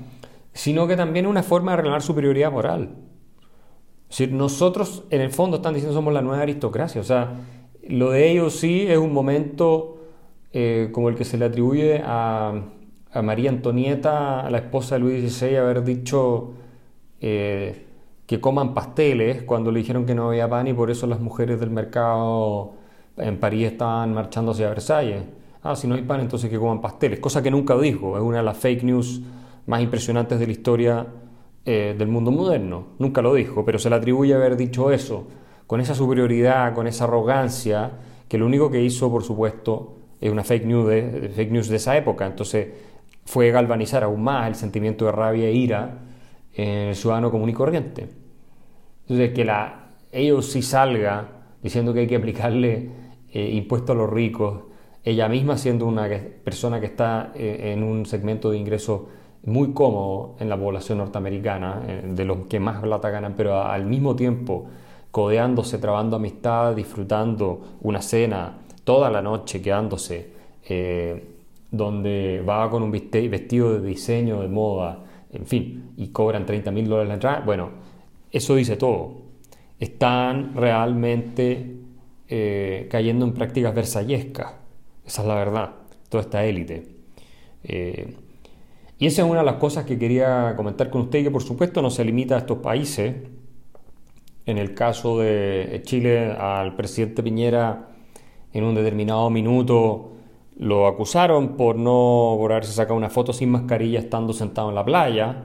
sino 0.56 0.86
que 0.86 0.96
también 0.96 1.26
una 1.26 1.42
forma 1.42 1.72
de 1.72 1.76
reclamar 1.76 2.00
superioridad 2.00 2.50
moral. 2.50 2.88
Es 4.08 4.18
decir, 4.18 4.32
nosotros 4.32 5.04
en 5.10 5.20
el 5.20 5.30
fondo 5.30 5.58
están 5.58 5.74
diciendo 5.74 5.94
somos 5.94 6.14
la 6.14 6.22
nueva 6.22 6.42
aristocracia, 6.42 7.00
o 7.00 7.04
sea, 7.04 7.34
lo 7.86 8.10
de 8.10 8.30
ellos 8.30 8.54
sí 8.54 8.86
es 8.88 8.96
un 8.96 9.12
momento 9.12 9.95
eh, 10.58 10.88
como 10.90 11.10
el 11.10 11.16
que 11.16 11.26
se 11.26 11.36
le 11.36 11.44
atribuye 11.44 12.00
a, 12.02 12.62
María 13.22 13.50
Antonieta, 13.50 14.40
a 14.40 14.50
la 14.50 14.56
esposa 14.56 14.94
de 14.94 15.00
Luis 15.02 15.30
XVI, 15.30 15.56
haber 15.56 15.84
dicho 15.84 16.54
eh, 17.20 17.84
que 18.26 18.40
coman 18.40 18.72
pasteles 18.72 19.42
cuando 19.42 19.70
le 19.70 19.80
dijeron 19.80 20.06
que 20.06 20.14
no 20.14 20.28
había 20.28 20.48
pan 20.48 20.66
y 20.66 20.72
por 20.72 20.90
eso 20.90 21.06
las 21.06 21.20
mujeres 21.20 21.60
del 21.60 21.68
mercado 21.68 22.72
en 23.18 23.38
París 23.38 23.72
estaban 23.72 24.14
marchando 24.14 24.52
hacia 24.52 24.70
Versalles. 24.70 25.24
Ah, 25.62 25.76
si 25.76 25.86
no 25.86 25.94
hay 25.94 26.02
pan, 26.02 26.20
entonces 26.20 26.48
que 26.48 26.58
coman 26.58 26.80
pasteles, 26.80 27.20
cosa 27.20 27.42
que 27.42 27.50
nunca 27.50 27.76
dijo, 27.76 28.16
es 28.16 28.22
una 28.22 28.38
de 28.38 28.44
las 28.44 28.56
fake 28.56 28.82
news 28.84 29.20
más 29.66 29.82
impresionantes 29.82 30.38
de 30.38 30.46
la 30.46 30.52
historia 30.52 31.06
eh, 31.66 31.94
del 31.98 32.08
mundo 32.08 32.30
moderno. 32.30 32.86
Nunca 32.98 33.20
lo 33.20 33.34
dijo, 33.34 33.62
pero 33.66 33.78
se 33.78 33.90
le 33.90 33.96
atribuye 33.96 34.32
haber 34.32 34.56
dicho 34.56 34.90
eso, 34.90 35.26
con 35.66 35.82
esa 35.82 35.94
superioridad, 35.94 36.72
con 36.74 36.86
esa 36.86 37.04
arrogancia, 37.04 37.90
que 38.26 38.38
lo 38.38 38.46
único 38.46 38.70
que 38.70 38.82
hizo, 38.82 39.10
por 39.10 39.22
supuesto, 39.22 39.96
es 40.02 40.05
una 40.30 40.44
fake 40.44 40.64
news 40.64 40.88
de, 40.88 41.32
fake 41.34 41.50
news 41.50 41.68
de 41.68 41.76
esa 41.76 41.96
época. 41.96 42.26
Entonces 42.26 42.68
fue 43.24 43.50
galvanizar 43.50 44.04
aún 44.04 44.22
más 44.22 44.48
el 44.48 44.54
sentimiento 44.54 45.06
de 45.06 45.12
rabia 45.12 45.48
e 45.48 45.52
ira 45.52 45.98
en 46.54 46.88
el 46.88 46.96
ciudadano 46.96 47.30
común 47.30 47.50
y 47.50 47.52
corriente. 47.52 48.08
Entonces 49.02 49.32
que 49.32 49.44
la, 49.44 49.90
ellos 50.12 50.46
sí 50.46 50.62
salga 50.62 51.28
diciendo 51.62 51.92
que 51.92 52.00
hay 52.00 52.06
que 52.06 52.16
aplicarle 52.16 52.90
eh, 53.32 53.50
impuestos 53.50 53.90
a 53.90 53.98
los 53.98 54.10
ricos, 54.10 54.62
ella 55.04 55.28
misma 55.28 55.56
siendo 55.56 55.86
una 55.86 56.08
persona 56.42 56.80
que 56.80 56.86
está 56.86 57.32
eh, 57.34 57.72
en 57.72 57.82
un 57.82 58.06
segmento 58.06 58.50
de 58.50 58.58
ingresos 58.58 59.02
muy 59.44 59.72
cómodo 59.72 60.34
en 60.40 60.48
la 60.48 60.58
población 60.58 60.98
norteamericana, 60.98 61.82
eh, 61.86 62.02
de 62.04 62.24
los 62.24 62.46
que 62.46 62.58
más 62.58 62.80
plata 62.80 63.10
ganan, 63.10 63.34
pero 63.36 63.62
al 63.62 63.86
mismo 63.86 64.16
tiempo 64.16 64.66
codeándose, 65.10 65.78
trabando 65.78 66.16
amistad, 66.16 66.74
disfrutando 66.74 67.76
una 67.80 68.02
cena 68.02 68.58
toda 68.86 69.10
la 69.10 69.20
noche, 69.20 69.60
quedándose, 69.60 70.30
eh, 70.68 71.24
donde 71.72 72.40
va 72.48 72.70
con 72.70 72.84
un 72.84 72.92
vestido 72.92 73.74
de 73.74 73.84
diseño, 73.84 74.42
de 74.42 74.48
moda, 74.48 75.04
en 75.32 75.44
fin, 75.44 75.90
y 75.96 76.06
cobran 76.08 76.46
30 76.46 76.70
mil 76.70 76.88
dólares 76.88 77.08
la 77.08 77.14
entrada, 77.14 77.40
bueno, 77.40 77.70
eso 78.30 78.54
dice 78.54 78.76
todo. 78.76 79.22
Están 79.80 80.54
realmente 80.54 81.78
eh, 82.28 82.86
cayendo 82.88 83.26
en 83.26 83.34
prácticas 83.34 83.74
versallescas, 83.74 84.52
esa 85.04 85.22
es 85.22 85.28
la 85.28 85.34
verdad, 85.34 85.70
toda 86.08 86.22
esta 86.22 86.44
élite. 86.44 86.94
Y 88.98 89.06
esa 89.06 89.22
es 89.22 89.28
una 89.28 89.40
de 89.40 89.46
las 89.46 89.56
cosas 89.56 89.84
que 89.84 89.98
quería 89.98 90.54
comentar 90.56 90.90
con 90.90 91.02
usted, 91.02 91.24
que 91.24 91.30
por 91.32 91.42
supuesto 91.42 91.82
no 91.82 91.90
se 91.90 92.04
limita 92.04 92.36
a 92.36 92.38
estos 92.38 92.58
países. 92.58 93.16
En 94.46 94.58
el 94.58 94.74
caso 94.74 95.18
de 95.18 95.82
Chile, 95.84 96.30
al 96.30 96.76
presidente 96.76 97.24
Piñera, 97.24 97.95
en 98.56 98.64
un 98.64 98.74
determinado 98.74 99.28
minuto, 99.28 100.12
lo 100.58 100.86
acusaron 100.86 101.56
por 101.56 101.76
no 101.76 102.36
por 102.38 102.52
haberse 102.52 102.72
sacado 102.72 102.96
una 102.96 103.10
foto 103.10 103.32
sin 103.32 103.50
mascarilla 103.50 103.98
estando 103.98 104.32
sentado 104.32 104.70
en 104.70 104.74
la 104.74 104.84
playa. 104.84 105.44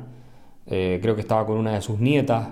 Eh, 0.65 0.99
creo 1.01 1.15
que 1.15 1.21
estaba 1.21 1.45
con 1.45 1.57
una 1.57 1.73
de 1.73 1.81
sus 1.81 1.99
nietas. 1.99 2.49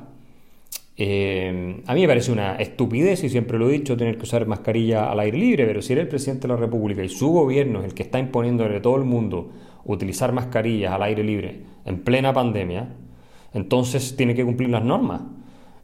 Eh, 0.97 1.81
a 1.87 1.93
mí 1.93 2.01
me 2.01 2.07
parece 2.07 2.33
una 2.33 2.55
estupidez, 2.57 3.23
y 3.23 3.29
siempre 3.29 3.57
lo 3.57 3.69
he 3.69 3.73
dicho, 3.73 3.95
tener 3.95 4.17
que 4.17 4.23
usar 4.23 4.45
mascarilla 4.45 5.09
al 5.09 5.21
aire 5.21 5.37
libre, 5.37 5.65
pero 5.65 5.81
si 5.81 5.93
era 5.93 6.01
el 6.01 6.09
presidente 6.09 6.45
de 6.45 6.53
la 6.53 6.59
República 6.59 7.01
y 7.01 7.07
su 7.07 7.29
gobierno 7.29 7.79
es 7.79 7.85
el 7.85 7.93
que 7.93 8.03
está 8.03 8.19
imponiendo 8.19 8.65
a 8.65 8.81
todo 8.81 8.97
el 8.97 9.05
mundo 9.05 9.51
utilizar 9.85 10.33
mascarillas 10.33 10.91
al 10.91 11.03
aire 11.03 11.23
libre 11.23 11.61
en 11.85 12.03
plena 12.03 12.33
pandemia, 12.33 12.89
entonces 13.53 14.17
tiene 14.17 14.35
que 14.35 14.43
cumplir 14.43 14.69
las 14.69 14.83
normas. 14.83 15.21